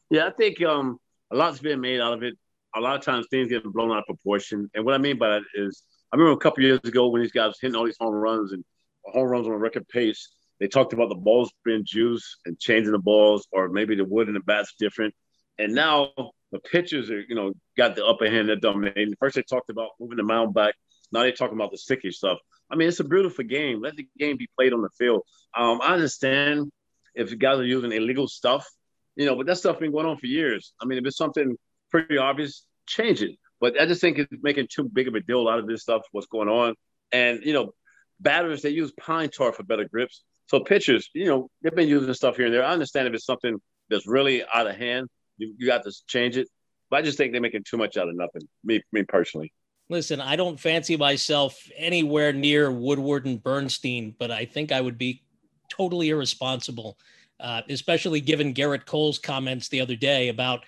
Yeah, 0.09 0.27
I 0.27 0.31
think 0.31 0.61
um, 0.61 0.99
a 1.31 1.37
lot's 1.37 1.59
been 1.59 1.79
made 1.79 2.01
out 2.01 2.11
of 2.11 2.23
it. 2.23 2.37
A 2.75 2.79
lot 2.79 2.97
of 2.97 3.03
times 3.03 3.27
things 3.29 3.49
get 3.49 3.63
blown 3.63 3.91
out 3.91 3.99
of 3.99 4.05
proportion. 4.05 4.69
And 4.73 4.85
what 4.85 4.93
I 4.93 4.97
mean 4.97 5.17
by 5.17 5.29
that 5.29 5.43
is, 5.55 5.83
I 6.11 6.15
remember 6.15 6.37
a 6.37 6.41
couple 6.41 6.63
years 6.63 6.79
ago 6.83 7.07
when 7.09 7.21
these 7.21 7.31
guys 7.31 7.55
hitting 7.59 7.75
all 7.75 7.85
these 7.85 7.97
home 7.99 8.13
runs 8.13 8.51
and 8.51 8.63
home 9.03 9.27
runs 9.27 9.47
on 9.47 9.53
a 9.53 9.57
record 9.57 9.87
pace 9.87 10.29
they 10.59 10.67
talked 10.67 10.93
about 10.93 11.09
the 11.09 11.15
balls 11.15 11.51
being 11.63 11.83
juice 11.85 12.37
and 12.45 12.59
changing 12.59 12.91
the 12.91 12.99
balls, 12.99 13.47
or 13.51 13.69
maybe 13.69 13.95
the 13.95 14.05
wood 14.05 14.27
and 14.27 14.35
the 14.35 14.41
bat's 14.41 14.73
different. 14.79 15.13
And 15.59 15.73
now 15.73 16.11
the 16.51 16.59
pitchers 16.59 17.09
are, 17.09 17.21
you 17.21 17.35
know, 17.35 17.53
got 17.77 17.95
the 17.95 18.05
upper 18.05 18.29
hand. 18.29 18.49
They're 18.49 18.55
dominating. 18.55 19.15
First 19.19 19.35
they 19.35 19.43
talked 19.43 19.69
about 19.69 19.91
moving 19.99 20.17
the 20.17 20.23
mound 20.23 20.53
back. 20.53 20.75
Now 21.11 21.21
they're 21.21 21.31
talking 21.31 21.57
about 21.57 21.71
the 21.71 21.77
sticky 21.77 22.11
stuff. 22.11 22.39
I 22.69 22.75
mean, 22.75 22.87
it's 22.87 22.99
a 22.99 23.03
beautiful 23.03 23.45
game. 23.45 23.81
Let 23.81 23.95
the 23.95 24.07
game 24.17 24.37
be 24.37 24.49
played 24.57 24.73
on 24.73 24.81
the 24.81 24.89
field. 24.97 25.21
Um, 25.55 25.79
I 25.81 25.93
understand 25.93 26.71
if 27.15 27.37
guys 27.37 27.59
are 27.59 27.65
using 27.65 27.91
illegal 27.91 28.27
stuff, 28.27 28.67
you 29.15 29.25
know, 29.25 29.35
but 29.35 29.45
that 29.47 29.57
stuff 29.57 29.79
been 29.79 29.91
going 29.91 30.05
on 30.05 30.17
for 30.17 30.25
years. 30.25 30.73
I 30.81 30.85
mean, 30.85 30.97
if 30.97 31.05
it's 31.05 31.17
something 31.17 31.55
pretty 31.91 32.17
obvious, 32.17 32.65
change 32.85 33.21
it. 33.21 33.37
But 33.59 33.79
I 33.79 33.85
just 33.85 34.01
think 34.01 34.19
it's 34.19 34.31
making 34.41 34.67
too 34.69 34.83
big 34.83 35.07
of 35.07 35.15
a 35.15 35.19
deal 35.19 35.47
out 35.47 35.59
of 35.59 35.67
this 35.67 35.81
stuff, 35.81 36.03
what's 36.11 36.27
going 36.27 36.47
on. 36.47 36.75
And, 37.11 37.39
you 37.43 37.53
know, 37.53 37.73
batters, 38.19 38.61
they 38.61 38.69
use 38.69 38.91
pine 38.99 39.29
tar 39.29 39.51
for 39.51 39.63
better 39.63 39.85
grips. 39.85 40.23
So 40.47 40.59
pitchers, 40.59 41.09
you 41.13 41.25
know, 41.25 41.49
they've 41.61 41.75
been 41.75 41.89
using 41.89 42.13
stuff 42.13 42.37
here 42.37 42.45
and 42.45 42.53
there. 42.53 42.63
I 42.63 42.71
understand 42.71 43.07
if 43.07 43.13
it's 43.13 43.25
something 43.25 43.57
that's 43.89 44.07
really 44.07 44.43
out 44.53 44.67
of 44.67 44.75
hand, 44.75 45.07
you, 45.37 45.53
you 45.57 45.65
got 45.65 45.83
to 45.83 45.91
change 46.07 46.37
it. 46.37 46.47
But 46.89 46.97
I 46.97 47.01
just 47.01 47.17
think 47.17 47.31
they're 47.31 47.41
making 47.41 47.63
too 47.69 47.77
much 47.77 47.97
out 47.97 48.07
of 48.07 48.15
nothing. 48.15 48.43
Me, 48.63 48.81
me 48.91 49.03
personally. 49.03 49.51
Listen, 49.89 50.21
I 50.21 50.35
don't 50.35 50.59
fancy 50.59 50.97
myself 50.97 51.57
anywhere 51.75 52.33
near 52.33 52.71
Woodward 52.71 53.25
and 53.25 53.41
Bernstein, 53.41 54.15
but 54.17 54.31
I 54.31 54.45
think 54.45 54.71
I 54.71 54.81
would 54.81 54.97
be 54.97 55.23
totally 55.69 56.09
irresponsible, 56.09 56.97
uh, 57.39 57.61
especially 57.69 58.21
given 58.21 58.53
Gerrit 58.53 58.85
Cole's 58.85 59.19
comments 59.19 59.69
the 59.69 59.81
other 59.81 59.95
day 59.95 60.29
about 60.29 60.65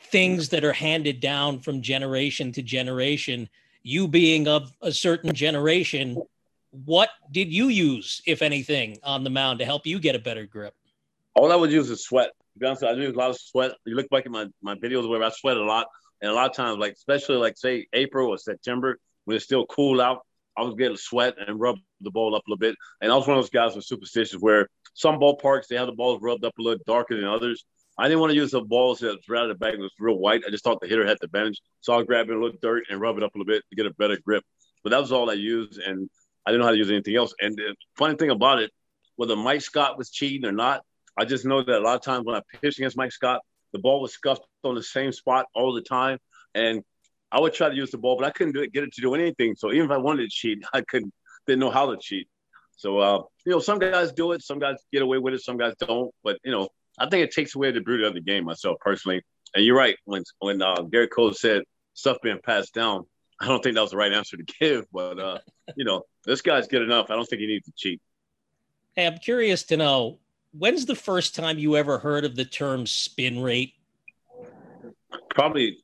things 0.00 0.48
that 0.50 0.64
are 0.64 0.72
handed 0.72 1.20
down 1.20 1.60
from 1.60 1.82
generation 1.82 2.52
to 2.52 2.62
generation. 2.62 3.48
You 3.82 4.08
being 4.08 4.48
of 4.48 4.72
a 4.82 4.92
certain 4.92 5.32
generation, 5.32 6.20
what 6.70 7.10
did 7.30 7.52
you 7.52 7.68
use, 7.68 8.22
if 8.26 8.42
anything, 8.42 8.98
on 9.02 9.24
the 9.24 9.30
mound 9.30 9.58
to 9.60 9.64
help 9.64 9.86
you 9.86 9.98
get 9.98 10.14
a 10.14 10.18
better 10.18 10.46
grip? 10.46 10.74
All 11.34 11.52
I 11.52 11.56
would 11.56 11.72
use 11.72 11.90
is 11.90 12.04
sweat. 12.04 12.30
To 12.54 12.58
be 12.58 12.66
honest, 12.66 12.82
I 12.82 12.92
use 12.92 13.14
a 13.14 13.18
lot 13.18 13.30
of 13.30 13.38
sweat. 13.38 13.72
You 13.86 13.94
look 13.94 14.08
back 14.10 14.26
at 14.26 14.32
my, 14.32 14.46
my 14.62 14.74
videos 14.74 15.08
where 15.08 15.22
I 15.22 15.30
sweat 15.30 15.56
a 15.56 15.64
lot. 15.64 15.86
And 16.20 16.30
a 16.30 16.34
lot 16.34 16.50
of 16.50 16.56
times, 16.56 16.78
like 16.78 16.92
especially 16.92 17.36
like 17.36 17.56
say 17.56 17.86
April 17.92 18.28
or 18.28 18.36
September, 18.38 18.98
when 19.24 19.36
it's 19.36 19.44
still 19.44 19.64
cool 19.66 20.00
out, 20.00 20.26
I 20.56 20.62
was 20.62 20.74
getting 20.74 20.94
a 20.94 20.98
sweat 20.98 21.36
and 21.38 21.58
rub 21.58 21.76
the 22.00 22.10
ball 22.10 22.34
up 22.34 22.42
a 22.46 22.50
little 22.50 22.58
bit. 22.58 22.76
And 23.00 23.10
I 23.10 23.16
was 23.16 23.26
one 23.26 23.38
of 23.38 23.42
those 23.42 23.50
guys 23.50 23.74
with 23.74 23.84
superstitions 23.84 24.42
where 24.42 24.68
some 24.92 25.18
ballparks 25.18 25.68
they 25.68 25.76
have 25.76 25.86
the 25.86 25.92
balls 25.92 26.20
rubbed 26.20 26.44
up 26.44 26.58
a 26.58 26.62
little 26.62 26.82
darker 26.86 27.16
than 27.16 27.26
others. 27.26 27.64
I 28.00 28.04
didn't 28.04 28.20
want 28.20 28.30
to 28.30 28.36
use 28.36 28.52
the 28.52 28.62
balls 28.62 29.00
that 29.00 29.08
was 29.08 29.28
right 29.28 29.42
at 29.42 29.48
the 29.48 29.54
back 29.54 29.74
and 29.74 29.82
was 29.82 29.92
real 29.98 30.16
white. 30.16 30.42
I 30.46 30.50
just 30.50 30.64
thought 30.64 30.80
the 30.80 30.88
hitter 30.88 31.06
had 31.06 31.18
the 31.20 31.26
advantage. 31.26 31.60
So 31.82 31.92
I 31.92 31.98
was 31.98 32.06
grabbing 32.06 32.34
a 32.34 32.40
little 32.40 32.56
dirt 32.62 32.84
and 32.88 32.98
rub 32.98 33.18
it 33.18 33.22
up 33.22 33.34
a 33.34 33.38
little 33.38 33.52
bit 33.52 33.62
to 33.68 33.76
get 33.76 33.84
a 33.84 33.92
better 33.92 34.16
grip. 34.24 34.42
But 34.82 34.90
that 34.90 35.00
was 35.00 35.12
all 35.12 35.28
I 35.28 35.34
used, 35.34 35.78
and 35.78 36.08
I 36.46 36.50
didn't 36.50 36.60
know 36.60 36.66
how 36.66 36.72
to 36.72 36.78
use 36.78 36.90
anything 36.90 37.16
else. 37.16 37.34
And 37.42 37.54
the 37.56 37.76
funny 37.98 38.14
thing 38.14 38.30
about 38.30 38.58
it, 38.60 38.70
whether 39.16 39.36
Mike 39.36 39.60
Scott 39.60 39.98
was 39.98 40.10
cheating 40.10 40.48
or 40.48 40.52
not, 40.52 40.82
I 41.18 41.26
just 41.26 41.44
know 41.44 41.62
that 41.62 41.78
a 41.78 41.84
lot 41.84 41.96
of 41.96 42.02
times 42.02 42.24
when 42.24 42.36
I 42.36 42.40
pitched 42.62 42.78
against 42.78 42.96
Mike 42.96 43.12
Scott, 43.12 43.42
the 43.74 43.78
ball 43.78 44.00
was 44.00 44.14
scuffed 44.14 44.46
on 44.64 44.74
the 44.74 44.82
same 44.82 45.12
spot 45.12 45.44
all 45.54 45.74
the 45.74 45.82
time. 45.82 46.18
And 46.54 46.82
I 47.30 47.38
would 47.38 47.52
try 47.52 47.68
to 47.68 47.76
use 47.76 47.90
the 47.90 47.98
ball, 47.98 48.16
but 48.16 48.26
I 48.26 48.30
couldn't 48.30 48.54
do 48.54 48.62
it, 48.62 48.72
get 48.72 48.84
it 48.84 48.94
to 48.94 49.02
do 49.02 49.14
anything. 49.14 49.56
So 49.56 49.72
even 49.72 49.84
if 49.84 49.90
I 49.90 49.98
wanted 49.98 50.22
to 50.22 50.30
cheat, 50.30 50.64
I 50.72 50.80
couldn't, 50.80 51.12
didn't 51.46 51.60
know 51.60 51.70
how 51.70 51.90
to 51.90 51.98
cheat. 52.00 52.28
So, 52.76 52.98
uh, 52.98 53.22
you 53.44 53.52
know, 53.52 53.58
some 53.58 53.78
guys 53.78 54.10
do 54.12 54.32
it, 54.32 54.42
some 54.42 54.58
guys 54.58 54.76
get 54.90 55.02
away 55.02 55.18
with 55.18 55.34
it, 55.34 55.42
some 55.42 55.58
guys 55.58 55.74
don't. 55.78 56.10
But, 56.24 56.38
you 56.44 56.50
know, 56.50 56.68
I 57.00 57.08
think 57.08 57.24
it 57.24 57.32
takes 57.32 57.56
away 57.56 57.72
the 57.72 57.80
beauty 57.80 58.04
of 58.04 58.14
the 58.14 58.20
game 58.20 58.44
myself 58.44 58.76
personally. 58.80 59.22
And 59.54 59.64
you're 59.64 59.76
right. 59.76 59.96
When, 60.04 60.22
when 60.38 60.62
uh, 60.62 60.82
Gary 60.82 61.08
Cole 61.08 61.32
said 61.32 61.62
stuff 61.94 62.18
being 62.22 62.38
passed 62.44 62.74
down, 62.74 63.04
I 63.40 63.48
don't 63.48 63.62
think 63.62 63.74
that 63.74 63.80
was 63.80 63.90
the 63.90 63.96
right 63.96 64.12
answer 64.12 64.36
to 64.36 64.44
give. 64.60 64.84
But, 64.92 65.18
uh, 65.18 65.38
you 65.76 65.84
know, 65.84 66.02
this 66.24 66.42
guy's 66.42 66.68
good 66.68 66.82
enough. 66.82 67.10
I 67.10 67.16
don't 67.16 67.24
think 67.24 67.40
he 67.40 67.46
needs 67.46 67.64
to 67.66 67.72
cheat. 67.76 68.00
Hey, 68.94 69.06
I'm 69.06 69.18
curious 69.18 69.62
to 69.64 69.76
know 69.76 70.18
when's 70.52 70.86
the 70.86 70.94
first 70.94 71.34
time 71.34 71.58
you 71.58 71.76
ever 71.76 71.98
heard 71.98 72.24
of 72.24 72.36
the 72.36 72.44
term 72.44 72.86
spin 72.86 73.40
rate? 73.40 73.74
Probably 75.30 75.78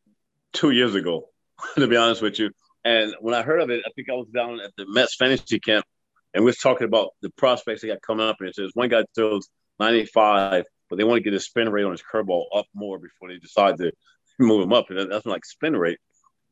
two 0.52 0.70
years 0.70 0.94
ago, 0.94 1.28
to 1.76 1.86
be 1.86 1.96
honest 1.96 2.22
with 2.22 2.38
you. 2.38 2.50
And 2.84 3.14
when 3.20 3.34
I 3.34 3.42
heard 3.42 3.60
of 3.60 3.70
it, 3.70 3.82
I 3.86 3.90
think 3.96 4.08
I 4.10 4.14
was 4.14 4.28
down 4.28 4.60
at 4.60 4.70
the 4.76 4.86
Mets 4.88 5.16
fantasy 5.16 5.58
camp, 5.58 5.84
and 6.34 6.44
we 6.44 6.46
was 6.50 6.58
talking 6.58 6.86
about 6.86 7.10
the 7.22 7.30
prospects 7.30 7.82
they 7.82 7.88
got 7.88 8.02
coming 8.02 8.26
up. 8.26 8.36
And 8.40 8.48
it 8.48 8.54
says 8.54 8.70
one 8.74 8.88
guy 8.88 9.04
throws 9.14 9.48
95, 9.80 10.64
but 10.88 10.96
they 10.96 11.04
want 11.04 11.18
to 11.18 11.22
get 11.22 11.32
his 11.32 11.44
spin 11.44 11.68
rate 11.68 11.84
on 11.84 11.92
his 11.92 12.02
curveball 12.02 12.44
up 12.54 12.66
more 12.74 12.98
before 12.98 13.28
they 13.28 13.38
decide 13.38 13.78
to 13.78 13.92
move 14.38 14.62
him 14.62 14.72
up. 14.72 14.90
And 14.90 15.10
that's 15.10 15.26
like 15.26 15.44
spin 15.44 15.76
rate. 15.76 15.98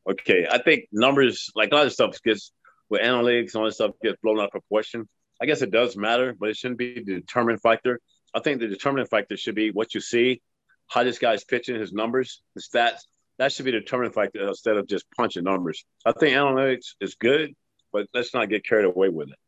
Okay, 0.09 0.47
I 0.49 0.59
think 0.59 0.85
numbers 0.91 1.49
like 1.55 1.71
a 1.71 1.75
lot 1.75 1.85
of 1.85 1.93
stuff 1.93 2.21
gets 2.23 2.51
with 2.89 3.01
analytics 3.01 3.53
and 3.53 3.55
all 3.55 3.65
this 3.65 3.75
stuff 3.75 3.91
gets 4.03 4.19
blown 4.21 4.39
out 4.39 4.45
of 4.45 4.51
proportion. 4.51 5.07
I 5.41 5.45
guess 5.45 5.61
it 5.61 5.71
does 5.71 5.97
matter, 5.97 6.35
but 6.39 6.49
it 6.49 6.57
shouldn't 6.57 6.77
be 6.77 7.03
the 7.03 7.15
determining 7.15 7.59
factor. 7.59 7.99
I 8.33 8.39
think 8.39 8.59
the 8.59 8.67
determining 8.67 9.07
factor 9.07 9.35
should 9.35 9.55
be 9.55 9.71
what 9.71 9.93
you 9.93 10.01
see, 10.01 10.41
how 10.87 11.03
this 11.03 11.19
guy's 11.19 11.43
pitching, 11.43 11.79
his 11.79 11.93
numbers, 11.93 12.41
the 12.55 12.61
stats. 12.61 12.99
That 13.37 13.51
should 13.51 13.65
be 13.65 13.71
the 13.71 13.79
determining 13.79 14.13
factor 14.13 14.47
instead 14.47 14.77
of 14.77 14.87
just 14.87 15.05
punching 15.17 15.43
numbers. 15.43 15.83
I 16.05 16.11
think 16.11 16.37
analytics 16.37 16.93
is 17.01 17.15
good, 17.15 17.53
but 17.91 18.07
let's 18.13 18.33
not 18.33 18.49
get 18.49 18.65
carried 18.65 18.85
away 18.85 19.09
with 19.09 19.29
it. 19.29 19.39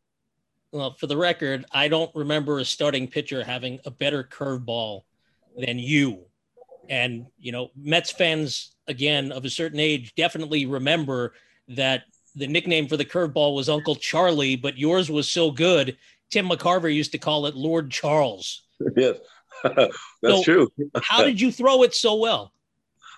Well, 0.71 0.93
for 0.93 1.08
the 1.08 1.17
record, 1.17 1.65
I 1.71 1.88
don't 1.88 2.13
remember 2.13 2.60
a 2.60 2.65
starting 2.65 3.08
pitcher 3.08 3.43
having 3.43 3.80
a 3.86 3.91
better 3.91 4.23
curveball 4.23 5.03
than 5.58 5.80
you. 5.80 6.25
And, 6.89 7.27
you 7.39 7.51
know, 7.51 7.69
Mets 7.75 8.12
fans, 8.12 8.75
again, 8.88 9.32
of 9.32 9.45
a 9.45 9.49
certain 9.49 9.80
age, 9.80 10.13
definitely 10.15 10.65
remember 10.65 11.34
that 11.69 12.03
the 12.36 12.47
nickname 12.47 12.88
for 12.88 12.97
the 12.97 13.06
curveball 13.06 13.56
was 13.56 13.69
Uncle 13.69 13.95
Charlie, 13.95 14.56
but 14.56 14.77
yours 14.77 15.10
was 15.10 15.30
so 15.30 15.51
good. 15.51 15.97
Tim 16.30 16.49
McCarver 16.49 16.93
used 16.93 17.12
to 17.13 17.17
call 17.17 17.45
it 17.45 17.56
Lord 17.56 17.91
Charles. 17.91 18.63
Yes, 18.95 19.17
that's 19.63 19.97
so 20.21 20.43
true. 20.43 20.71
how 21.01 21.23
did 21.23 21.41
you 21.41 21.51
throw 21.51 21.82
it 21.82 21.95
so 21.95 22.17
well? 22.17 22.53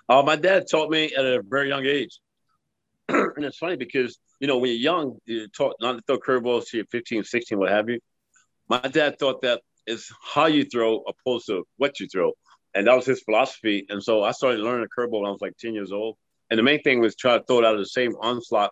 Uh, 0.07 0.23
my 0.23 0.37
dad 0.37 0.67
taught 0.71 0.89
me 0.89 1.13
at 1.13 1.25
a 1.25 1.41
very 1.41 1.67
young 1.67 1.85
age. 1.85 2.17
and 3.09 3.43
it's 3.43 3.57
funny 3.57 3.75
because, 3.75 4.17
you 4.39 4.47
know, 4.47 4.57
when 4.57 4.69
you're 4.69 4.79
young, 4.79 5.17
you're 5.25 5.47
taught 5.47 5.75
not 5.81 5.93
to 5.93 6.01
throw 6.07 6.17
curveballs 6.17 6.69
to 6.69 6.77
you're 6.77 6.85
15, 6.85 7.23
16, 7.23 7.57
what 7.57 7.69
have 7.69 7.89
you. 7.89 7.99
My 8.67 8.79
dad 8.79 9.19
thought 9.19 9.41
that 9.41 9.61
is 9.87 10.09
how 10.21 10.45
you 10.45 10.65
throw 10.65 11.03
opposed 11.07 11.47
to 11.47 11.65
what 11.77 11.99
you 11.99 12.07
throw. 12.07 12.33
And 12.75 12.87
that 12.87 12.95
was 12.95 13.05
his 13.05 13.21
philosophy. 13.21 13.85
And 13.89 14.03
so 14.03 14.23
I 14.23 14.31
started 14.31 14.59
learning 14.59 14.85
a 14.85 14.99
curveball 14.99 15.21
when 15.21 15.27
I 15.27 15.31
was 15.31 15.41
like 15.41 15.57
10 15.57 15.73
years 15.73 15.91
old. 15.91 16.17
And 16.49 16.57
the 16.57 16.63
main 16.63 16.81
thing 16.81 16.99
was 16.99 17.15
try 17.15 17.37
to 17.37 17.43
throw 17.43 17.59
it 17.59 17.65
out 17.65 17.73
of 17.73 17.79
the 17.79 17.85
same 17.85 18.13
onslaught 18.21 18.71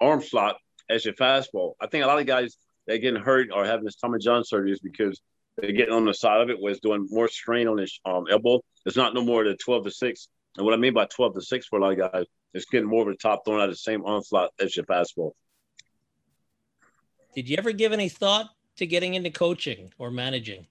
arm 0.00 0.22
slot 0.22 0.56
as 0.90 1.04
your 1.04 1.14
fastball. 1.14 1.74
I 1.80 1.86
think 1.86 2.04
a 2.04 2.06
lot 2.06 2.18
of 2.18 2.26
guys 2.26 2.56
that 2.86 2.98
getting 2.98 3.22
hurt 3.22 3.48
or 3.52 3.64
having 3.64 3.84
this 3.84 3.96
Tommy 3.96 4.18
John 4.18 4.44
surgery 4.44 4.72
is 4.72 4.80
because 4.80 5.20
they're 5.56 5.72
getting 5.72 5.94
on 5.94 6.04
the 6.04 6.14
side 6.14 6.40
of 6.40 6.50
it 6.50 6.58
it's 6.60 6.80
doing 6.80 7.06
more 7.10 7.28
strain 7.28 7.66
on 7.66 7.78
his 7.78 7.98
um, 8.04 8.26
elbow. 8.30 8.60
It's 8.84 8.96
not 8.96 9.14
no 9.14 9.22
more 9.22 9.44
than 9.44 9.56
12 9.56 9.84
to 9.84 9.90
6. 9.90 10.28
And 10.56 10.64
what 10.64 10.74
I 10.74 10.76
mean 10.76 10.94
by 10.94 11.06
12 11.06 11.34
to 11.34 11.40
6 11.40 11.66
for 11.66 11.78
a 11.78 11.82
lot 11.82 11.98
of 11.98 12.12
guys, 12.12 12.24
it's 12.56 12.66
getting 12.66 12.88
more 12.88 13.02
of 13.02 13.08
the 13.08 13.16
top 13.16 13.44
thrown 13.44 13.60
out 13.60 13.68
the 13.68 13.76
same 13.76 14.02
onslaught 14.04 14.50
as 14.60 14.76
your 14.76 14.86
fastball. 14.86 15.32
Did 17.34 17.48
you 17.48 17.56
ever 17.58 17.72
give 17.72 17.92
any 17.92 18.08
thought 18.08 18.48
to 18.76 18.86
getting 18.86 19.14
into 19.14 19.30
coaching 19.30 19.92
or 19.98 20.10
managing? 20.10 20.66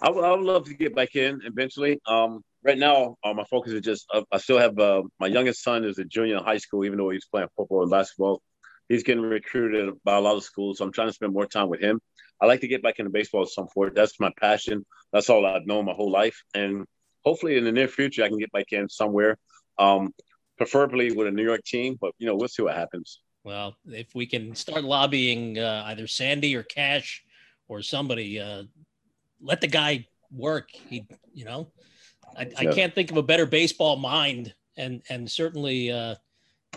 I 0.00 0.10
would, 0.10 0.24
I 0.24 0.30
would 0.30 0.40
love 0.40 0.64
to 0.66 0.74
get 0.74 0.94
back 0.94 1.16
in 1.16 1.40
eventually. 1.44 2.00
Um, 2.06 2.42
right 2.64 2.78
now, 2.78 3.16
uh, 3.24 3.32
my 3.32 3.44
focus 3.44 3.72
is 3.72 3.80
just 3.80 4.06
uh, 4.12 4.22
I 4.32 4.38
still 4.38 4.58
have 4.58 4.78
uh, 4.78 5.02
my 5.18 5.26
youngest 5.26 5.62
son 5.62 5.84
is 5.84 5.98
a 5.98 6.04
junior 6.04 6.38
in 6.38 6.44
high 6.44 6.58
school, 6.58 6.84
even 6.84 6.98
though 6.98 7.10
he's 7.10 7.26
playing 7.26 7.48
football 7.56 7.82
and 7.82 7.90
basketball. 7.90 8.42
He's 8.88 9.02
getting 9.02 9.22
recruited 9.22 9.94
by 10.04 10.16
a 10.16 10.20
lot 10.20 10.36
of 10.36 10.44
schools, 10.44 10.78
so 10.78 10.84
I'm 10.84 10.92
trying 10.92 11.08
to 11.08 11.14
spend 11.14 11.32
more 11.32 11.46
time 11.46 11.68
with 11.68 11.80
him. 11.80 12.00
I 12.40 12.46
like 12.46 12.60
to 12.60 12.68
get 12.68 12.82
back 12.82 12.98
into 12.98 13.10
baseball 13.10 13.42
at 13.42 13.48
some 13.48 13.68
point. 13.72 13.94
That's 13.94 14.18
my 14.18 14.30
passion. 14.38 14.84
That's 15.12 15.30
all 15.30 15.46
I've 15.46 15.66
known 15.66 15.86
my 15.86 15.92
whole 15.92 16.10
life, 16.10 16.42
and 16.54 16.84
hopefully 17.24 17.56
in 17.56 17.64
the 17.64 17.72
near 17.72 17.88
future 17.88 18.24
I 18.24 18.28
can 18.28 18.38
get 18.38 18.52
back 18.52 18.72
in 18.72 18.88
somewhere, 18.88 19.38
um, 19.78 20.12
preferably 20.62 21.10
with 21.12 21.26
a 21.26 21.30
New 21.30 21.42
York 21.42 21.64
team. 21.64 21.98
But 22.00 22.12
you 22.18 22.26
know, 22.26 22.36
we'll 22.36 22.48
see 22.48 22.62
what 22.62 22.76
happens. 22.76 23.20
Well, 23.44 23.76
if 23.86 24.14
we 24.14 24.26
can 24.26 24.54
start 24.54 24.84
lobbying 24.84 25.58
uh, 25.58 25.82
either 25.86 26.06
Sandy 26.06 26.54
or 26.54 26.62
Cash 26.62 27.24
or 27.66 27.82
somebody, 27.82 28.38
uh, 28.38 28.64
let 29.40 29.60
the 29.60 29.66
guy 29.66 30.06
work. 30.30 30.70
He, 30.70 31.04
you 31.34 31.44
know, 31.44 31.72
I, 32.36 32.48
I, 32.56 32.66
can't 32.66 32.94
think 32.94 33.10
of 33.10 33.16
a 33.16 33.22
better 33.22 33.46
baseball 33.46 33.96
mind, 33.96 34.54
and 34.76 35.02
and 35.08 35.28
certainly, 35.28 35.90
uh, 35.90 36.14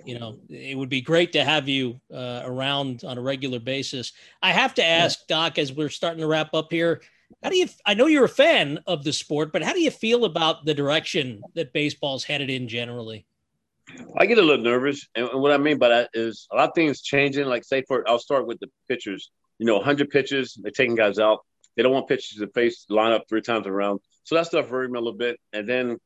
you 0.03 0.17
know, 0.17 0.39
it 0.49 0.75
would 0.75 0.89
be 0.89 1.01
great 1.01 1.33
to 1.33 1.43
have 1.43 1.69
you 1.69 2.01
uh, 2.11 2.41
around 2.43 3.03
on 3.03 3.19
a 3.19 3.21
regular 3.21 3.59
basis. 3.59 4.13
I 4.41 4.51
have 4.51 4.73
to 4.75 4.83
ask. 4.83 5.27
Doc, 5.27 5.59
as 5.59 5.71
we're 5.71 5.89
starting 5.89 6.21
to 6.21 6.27
wrap 6.27 6.55
up 6.55 6.71
here, 6.71 7.01
how 7.43 7.51
do 7.51 7.57
you? 7.57 7.67
I 7.85 7.93
know 7.93 8.07
you're 8.07 8.25
a 8.25 8.29
fan 8.29 8.79
of 8.87 9.03
the 9.03 9.13
sport, 9.13 9.53
but 9.53 9.61
how 9.61 9.73
do 9.73 9.81
you 9.81 9.91
feel 9.91 10.25
about 10.25 10.65
the 10.65 10.73
direction 10.73 11.43
that 11.53 11.73
baseball's 11.73 12.23
headed 12.23 12.49
in 12.49 12.67
generally? 12.67 13.27
I 14.17 14.25
get 14.25 14.37
a 14.37 14.41
little 14.41 14.63
nervous, 14.63 15.07
and 15.15 15.27
what 15.33 15.51
I 15.51 15.57
mean 15.57 15.77
by 15.77 15.89
that 15.89 16.09
is 16.13 16.47
a 16.51 16.55
lot 16.55 16.69
of 16.69 16.75
things 16.75 17.01
changing. 17.01 17.45
Like, 17.45 17.63
say, 17.63 17.83
for 17.87 18.07
I'll 18.07 18.19
start 18.19 18.47
with 18.47 18.59
the 18.59 18.67
pitchers. 18.87 19.29
You 19.59 19.65
know, 19.65 19.75
100 19.75 20.09
pitches, 20.09 20.57
they're 20.61 20.71
taking 20.71 20.95
guys 20.95 21.19
out. 21.19 21.39
They 21.75 21.83
don't 21.83 21.93
want 21.93 22.07
pitchers 22.07 22.39
to 22.39 22.47
face 22.47 22.85
line 22.89 23.11
up 23.11 23.25
three 23.29 23.41
times 23.41 23.67
around. 23.67 23.99
So 24.23 24.35
that 24.35 24.47
stuff 24.47 24.69
worried 24.69 24.91
me 24.91 24.97
a 24.97 25.01
little 25.01 25.17
bit. 25.17 25.39
And 25.53 25.67
then 25.67 25.97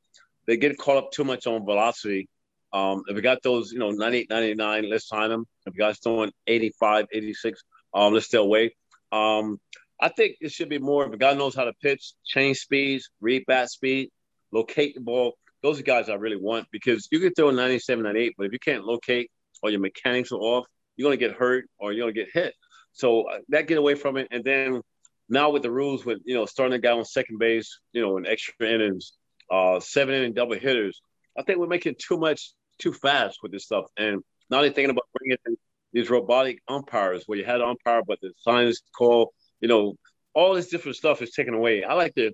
they 0.45 0.57
get 0.57 0.77
caught 0.77 0.97
up 0.97 1.11
too 1.11 1.23
much 1.23 1.47
on 1.47 1.65
velocity. 1.65 2.27
Um, 2.73 3.03
if 3.07 3.15
we 3.15 3.21
got 3.21 3.41
those, 3.43 3.71
you 3.71 3.79
know, 3.79 3.91
98, 3.91 4.29
99, 4.29 4.89
let's 4.89 5.07
sign 5.07 5.29
them. 5.29 5.45
If 5.65 5.73
you 5.73 5.79
guys 5.79 5.99
throwing 5.99 6.31
85, 6.45 7.05
86, 7.11 7.63
um, 7.93 8.13
let's 8.13 8.27
stay 8.27 8.37
away. 8.37 8.75
Um, 9.11 9.59
I 9.99 10.09
think 10.09 10.37
it 10.39 10.51
should 10.51 10.69
be 10.69 10.79
more 10.79 11.05
if 11.05 11.13
a 11.13 11.17
guy 11.17 11.33
knows 11.33 11.55
how 11.55 11.65
to 11.65 11.73
pitch, 11.81 12.13
change 12.25 12.57
speeds, 12.57 13.09
read 13.21 13.45
bat 13.47 13.69
speed, 13.69 14.09
locate 14.51 14.95
the 14.95 15.01
ball. 15.01 15.33
Those 15.61 15.79
are 15.79 15.83
guys 15.83 16.09
I 16.09 16.15
really 16.15 16.37
want 16.37 16.67
because 16.71 17.07
you 17.11 17.19
can 17.19 17.33
throw 17.33 17.51
97, 17.51 18.03
98, 18.03 18.35
but 18.37 18.45
if 18.45 18.53
you 18.53 18.59
can't 18.59 18.85
locate 18.85 19.29
or 19.61 19.69
your 19.69 19.79
mechanics 19.79 20.31
are 20.31 20.35
off, 20.35 20.65
you're 20.95 21.07
going 21.07 21.17
to 21.17 21.25
get 21.27 21.35
hurt 21.35 21.65
or 21.77 21.91
you're 21.91 22.03
going 22.03 22.13
to 22.13 22.19
get 22.19 22.29
hit. 22.33 22.53
So 22.93 23.23
uh, 23.23 23.39
that 23.49 23.67
get 23.67 23.77
away 23.77 23.95
from 23.95 24.17
it. 24.17 24.27
And 24.31 24.43
then 24.43 24.81
now 25.29 25.51
with 25.51 25.63
the 25.63 25.71
rules 25.71 26.05
with 26.05 26.19
you 26.25 26.35
know 26.35 26.45
starting 26.45 26.75
a 26.75 26.79
guy 26.79 26.91
on 26.91 27.05
second 27.05 27.39
base, 27.39 27.79
you 27.93 28.01
know, 28.01 28.17
in 28.17 28.25
extra 28.25 28.67
innings, 28.67 29.13
uh, 29.51 29.79
seven 29.79 30.15
inning 30.15 30.33
double 30.33 30.55
hitters, 30.55 31.01
I 31.37 31.43
think 31.43 31.59
we're 31.59 31.67
making 31.67 31.95
too 31.99 32.17
much 32.17 32.53
too 32.79 32.93
fast 32.93 33.39
with 33.43 33.51
this 33.51 33.65
stuff. 33.65 33.85
And 33.97 34.23
now 34.49 34.61
they're 34.61 34.71
thinking 34.71 34.89
about 34.89 35.07
bringing 35.17 35.37
in 35.45 35.57
these 35.93 36.09
robotic 36.09 36.59
umpires 36.67 37.23
where 37.25 37.37
you 37.37 37.45
had 37.45 37.61
an 37.61 37.69
umpire, 37.69 38.01
but 38.05 38.19
the 38.21 38.31
science 38.37 38.81
call, 38.97 39.33
you 39.59 39.67
know, 39.67 39.95
all 40.33 40.53
this 40.53 40.69
different 40.69 40.97
stuff 40.97 41.21
is 41.21 41.31
taken 41.31 41.53
away. 41.53 41.83
I 41.83 41.93
like 41.93 42.13
the 42.15 42.33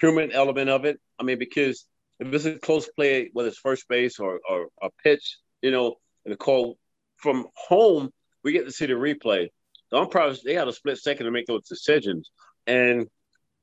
human 0.00 0.32
element 0.32 0.70
of 0.70 0.84
it. 0.84 1.00
I 1.18 1.22
mean, 1.22 1.38
because 1.38 1.86
if 2.26 2.34
it's 2.34 2.44
a 2.44 2.58
close 2.58 2.88
play, 2.88 3.30
whether 3.32 3.48
it's 3.48 3.58
first 3.58 3.88
base 3.88 4.18
or, 4.18 4.40
or 4.48 4.68
a 4.82 4.88
pitch, 5.02 5.38
you 5.60 5.70
know, 5.70 5.96
and 6.24 6.32
the 6.32 6.36
call 6.36 6.78
from 7.16 7.46
home, 7.54 8.10
we 8.42 8.52
get 8.52 8.64
to 8.64 8.72
see 8.72 8.86
the 8.86 8.94
replay 8.94 9.48
the 9.92 9.98
umpires 9.98 10.42
they 10.42 10.54
had 10.54 10.66
a 10.66 10.72
split 10.72 10.98
second 10.98 11.26
to 11.26 11.30
make 11.30 11.46
those 11.46 11.68
decisions. 11.68 12.30
And 12.66 13.06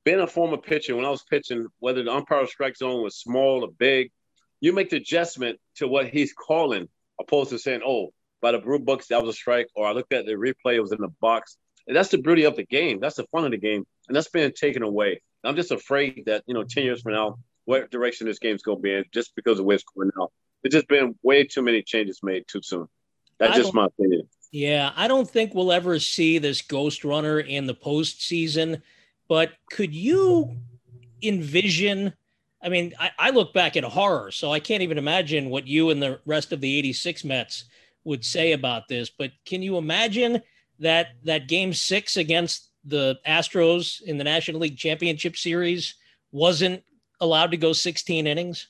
being 0.04 0.20
a 0.20 0.26
former 0.26 0.56
pitcher, 0.56 0.96
when 0.96 1.04
I 1.04 1.10
was 1.10 1.24
pitching, 1.24 1.66
whether 1.80 2.02
the 2.02 2.12
umpire 2.12 2.46
strike 2.46 2.76
zone 2.76 3.02
was 3.02 3.18
small 3.18 3.64
or 3.64 3.68
big, 3.76 4.10
you 4.60 4.72
make 4.72 4.90
the 4.90 4.96
adjustment 4.96 5.58
to 5.76 5.88
what 5.88 6.08
he's 6.08 6.32
calling, 6.32 6.88
opposed 7.20 7.50
to 7.50 7.58
saying, 7.58 7.82
"Oh, 7.84 8.12
by 8.40 8.52
the 8.52 8.58
blue 8.58 8.78
books 8.78 9.08
that 9.08 9.22
was 9.22 9.34
a 9.34 9.36
strike," 9.36 9.66
or 9.74 9.86
I 9.86 9.92
looked 9.92 10.12
at 10.12 10.24
the 10.24 10.32
replay, 10.32 10.76
it 10.76 10.80
was 10.80 10.92
in 10.92 11.00
the 11.00 11.12
box. 11.20 11.58
And 11.86 11.96
that's 11.96 12.10
the 12.10 12.18
beauty 12.18 12.44
of 12.44 12.56
the 12.56 12.64
game. 12.64 13.00
That's 13.00 13.16
the 13.16 13.26
fun 13.32 13.44
of 13.44 13.50
the 13.50 13.58
game, 13.58 13.84
and 14.06 14.16
that's 14.16 14.28
being 14.28 14.52
taken 14.52 14.82
away. 14.82 15.20
I'm 15.42 15.56
just 15.56 15.72
afraid 15.72 16.24
that 16.26 16.44
you 16.46 16.54
know, 16.54 16.62
ten 16.62 16.84
years 16.84 17.02
from 17.02 17.14
now, 17.14 17.38
what 17.70 17.90
direction 17.90 18.26
this 18.26 18.38
game's 18.38 18.62
going 18.62 18.78
to 18.78 18.82
be 18.82 18.92
in, 18.92 19.04
just 19.12 19.34
because 19.36 19.58
of 19.58 19.64
where 19.64 19.76
it's 19.76 19.84
going 19.84 20.10
now. 20.18 20.28
There's 20.62 20.74
just 20.74 20.88
been 20.88 21.14
way 21.22 21.44
too 21.44 21.62
many 21.62 21.82
changes 21.82 22.20
made 22.22 22.44
too 22.48 22.60
soon. 22.62 22.86
That's 23.38 23.56
just 23.56 23.72
my 23.72 23.86
opinion. 23.86 24.28
Yeah, 24.52 24.92
I 24.96 25.06
don't 25.06 25.30
think 25.30 25.54
we'll 25.54 25.72
ever 25.72 25.98
see 26.00 26.38
this 26.38 26.60
ghost 26.60 27.04
runner 27.04 27.38
in 27.38 27.66
the 27.66 27.74
postseason, 27.74 28.82
but 29.28 29.52
could 29.70 29.94
you 29.94 30.56
envision? 31.22 32.12
I 32.60 32.68
mean, 32.68 32.92
I, 32.98 33.10
I 33.18 33.30
look 33.30 33.54
back 33.54 33.76
at 33.76 33.84
horror, 33.84 34.32
so 34.32 34.52
I 34.52 34.58
can't 34.58 34.82
even 34.82 34.98
imagine 34.98 35.48
what 35.48 35.66
you 35.66 35.90
and 35.90 36.02
the 36.02 36.20
rest 36.26 36.52
of 36.52 36.60
the 36.60 36.76
86 36.78 37.24
Mets 37.24 37.64
would 38.04 38.24
say 38.24 38.52
about 38.52 38.88
this. 38.88 39.08
But 39.08 39.30
can 39.46 39.62
you 39.62 39.78
imagine 39.78 40.42
that 40.80 41.12
that 41.24 41.46
game 41.46 41.72
six 41.72 42.16
against 42.16 42.70
the 42.84 43.20
Astros 43.26 44.02
in 44.02 44.18
the 44.18 44.24
National 44.24 44.60
League 44.60 44.76
Championship 44.76 45.36
Series 45.36 45.94
wasn't 46.32 46.82
allowed 47.20 47.50
to 47.50 47.56
go 47.56 47.72
16 47.72 48.26
innings? 48.26 48.68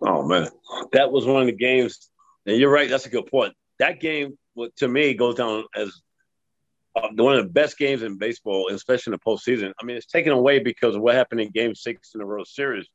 Oh 0.00 0.22
man, 0.22 0.48
that 0.92 1.12
was 1.12 1.26
one 1.26 1.42
of 1.42 1.46
the 1.46 1.52
games. 1.52 2.10
And 2.46 2.56
you're 2.56 2.72
right. 2.72 2.90
That's 2.90 3.06
a 3.06 3.10
good 3.10 3.26
point. 3.26 3.54
That 3.78 4.00
game, 4.00 4.36
to 4.76 4.88
me, 4.88 5.14
goes 5.14 5.36
down 5.36 5.64
as 5.76 6.02
uh, 6.96 7.08
one 7.14 7.36
of 7.36 7.44
the 7.44 7.50
best 7.50 7.78
games 7.78 8.02
in 8.02 8.18
baseball, 8.18 8.68
especially 8.68 9.12
in 9.12 9.18
the 9.22 9.30
postseason. 9.30 9.72
I 9.80 9.84
mean, 9.84 9.96
it's 9.96 10.06
taken 10.06 10.32
away 10.32 10.58
because 10.58 10.96
of 10.96 11.02
what 11.02 11.14
happened 11.14 11.40
in 11.40 11.50
Game 11.50 11.74
Six 11.74 12.10
in 12.14 12.20
the 12.20 12.26
World 12.26 12.48
Series, 12.48 12.88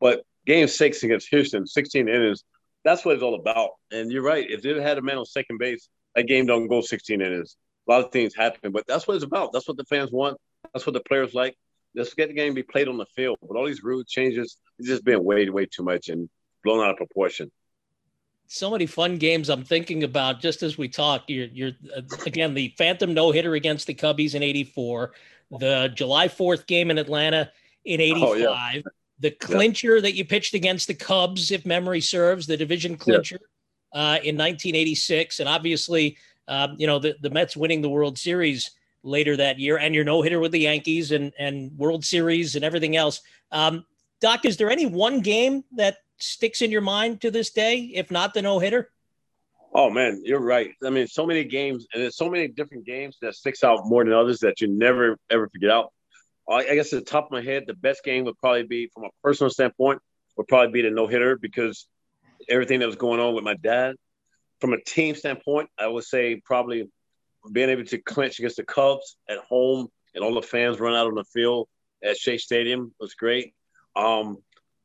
but 0.00 0.22
Game 0.46 0.68
Six 0.68 1.02
against 1.02 1.28
Houston, 1.30 1.66
16 1.66 2.08
innings, 2.08 2.44
that's 2.84 3.04
what 3.04 3.14
it's 3.14 3.22
all 3.22 3.34
about. 3.34 3.70
And 3.90 4.10
you're 4.10 4.22
right. 4.22 4.48
If 4.48 4.62
they 4.62 4.80
had 4.80 4.98
a 4.98 5.02
man 5.02 5.18
on 5.18 5.26
second 5.26 5.58
base, 5.58 5.88
that 6.14 6.26
game 6.26 6.46
don't 6.46 6.68
go 6.68 6.80
16 6.80 7.20
innings. 7.20 7.56
A 7.88 7.90
lot 7.90 8.04
of 8.04 8.12
things 8.12 8.34
happen, 8.34 8.72
but 8.72 8.86
that's 8.86 9.06
what 9.06 9.14
it's 9.14 9.24
about. 9.24 9.52
That's 9.52 9.68
what 9.68 9.76
the 9.76 9.84
fans 9.84 10.10
want. 10.10 10.38
That's 10.72 10.86
what 10.86 10.92
the 10.92 11.00
players 11.00 11.34
like. 11.34 11.56
Let's 11.94 12.14
get 12.14 12.28
the 12.28 12.34
game 12.34 12.54
be 12.54 12.62
played 12.62 12.88
on 12.88 12.96
the 12.96 13.06
field. 13.16 13.38
But 13.42 13.56
all 13.56 13.66
these 13.66 13.82
rule 13.82 14.04
changes, 14.04 14.56
it's 14.78 14.88
just 14.88 15.04
been 15.04 15.24
way, 15.24 15.48
way 15.48 15.66
too 15.66 15.82
much 15.82 16.08
and 16.08 16.28
blown 16.64 16.84
out 16.84 16.90
of 16.90 16.96
proportion. 16.96 17.50
So 18.46 18.70
many 18.70 18.86
fun 18.86 19.18
games 19.18 19.48
I'm 19.48 19.64
thinking 19.64 20.02
about 20.02 20.40
just 20.40 20.62
as 20.62 20.76
we 20.76 20.88
talk. 20.88 21.24
You're, 21.28 21.46
you're 21.46 21.72
uh, 21.96 22.02
again 22.26 22.54
the 22.54 22.74
Phantom 22.76 23.14
no 23.14 23.30
hitter 23.30 23.54
against 23.54 23.86
the 23.86 23.94
Cubbies 23.94 24.34
in 24.34 24.42
'84, 24.42 25.12
the 25.58 25.92
July 25.94 26.26
4th 26.26 26.66
game 26.66 26.90
in 26.90 26.98
Atlanta 26.98 27.52
in 27.84 28.00
'85, 28.00 28.22
oh, 28.22 28.34
yeah. 28.34 28.80
the 29.20 29.30
clincher 29.30 29.96
yeah. 29.96 30.02
that 30.02 30.14
you 30.14 30.24
pitched 30.24 30.54
against 30.54 30.88
the 30.88 30.94
Cubs, 30.94 31.52
if 31.52 31.64
memory 31.64 32.00
serves, 32.00 32.48
the 32.48 32.56
division 32.56 32.96
clincher 32.96 33.38
yeah. 33.94 34.00
uh, 34.00 34.16
in 34.16 34.36
1986, 34.36 35.38
and 35.38 35.48
obviously, 35.48 36.16
um, 36.48 36.74
you 36.76 36.88
know 36.88 36.98
the 36.98 37.14
the 37.20 37.30
Mets 37.30 37.56
winning 37.56 37.82
the 37.82 37.88
World 37.88 38.18
Series 38.18 38.72
later 39.02 39.36
that 39.36 39.58
year, 39.58 39.78
and 39.78 39.94
your 39.94 40.04
no 40.04 40.22
hitter 40.22 40.40
with 40.40 40.52
the 40.52 40.60
Yankees 40.60 41.12
and 41.12 41.32
and 41.38 41.76
World 41.78 42.04
Series 42.04 42.56
and 42.56 42.64
everything 42.64 42.96
else. 42.96 43.20
Um, 43.52 43.84
Doc, 44.20 44.44
is 44.44 44.56
there 44.56 44.70
any 44.70 44.86
one 44.86 45.20
game 45.20 45.64
that 45.76 45.98
sticks 46.18 46.62
in 46.62 46.70
your 46.70 46.82
mind 46.82 47.20
to 47.22 47.30
this 47.30 47.50
day, 47.50 47.90
if 47.94 48.10
not 48.10 48.34
the 48.34 48.42
no 48.42 48.58
hitter? 48.58 48.90
Oh 49.72 49.88
man, 49.88 50.22
you're 50.24 50.40
right. 50.40 50.72
I 50.84 50.90
mean, 50.90 51.06
so 51.06 51.24
many 51.24 51.44
games, 51.44 51.86
and 51.92 52.02
there's 52.02 52.16
so 52.16 52.28
many 52.28 52.48
different 52.48 52.84
games 52.84 53.16
that 53.22 53.34
sticks 53.34 53.62
out 53.62 53.86
more 53.86 54.04
than 54.04 54.12
others 54.12 54.40
that 54.40 54.60
you 54.60 54.68
never 54.68 55.16
ever 55.30 55.48
forget 55.48 55.70
out. 55.70 55.92
I 56.48 56.74
guess 56.74 56.92
at 56.92 57.04
the 57.04 57.10
top 57.10 57.26
of 57.26 57.30
my 57.30 57.42
head, 57.42 57.64
the 57.68 57.74
best 57.74 58.02
game 58.02 58.24
would 58.24 58.36
probably 58.38 58.64
be, 58.64 58.90
from 58.92 59.04
a 59.04 59.08
personal 59.22 59.50
standpoint, 59.50 60.00
would 60.36 60.48
probably 60.48 60.72
be 60.72 60.82
the 60.82 60.90
no 60.90 61.06
hitter 61.06 61.38
because 61.38 61.86
everything 62.48 62.80
that 62.80 62.86
was 62.86 62.96
going 62.96 63.20
on 63.20 63.34
with 63.34 63.44
my 63.44 63.54
dad. 63.54 63.94
From 64.60 64.72
a 64.72 64.82
team 64.82 65.14
standpoint, 65.14 65.70
I 65.78 65.86
would 65.86 66.04
say 66.04 66.42
probably 66.44 66.90
being 67.52 67.70
able 67.70 67.84
to 67.84 67.98
clinch 67.98 68.38
against 68.38 68.56
the 68.56 68.64
Cubs 68.64 69.16
at 69.28 69.38
home 69.38 69.88
and 70.14 70.24
all 70.24 70.34
the 70.34 70.42
fans 70.42 70.80
run 70.80 70.94
out 70.94 71.06
on 71.06 71.14
the 71.14 71.24
field 71.24 71.68
at 72.02 72.16
Shea 72.16 72.38
Stadium 72.38 72.92
was 73.00 73.14
great. 73.14 73.54
Um, 73.96 74.38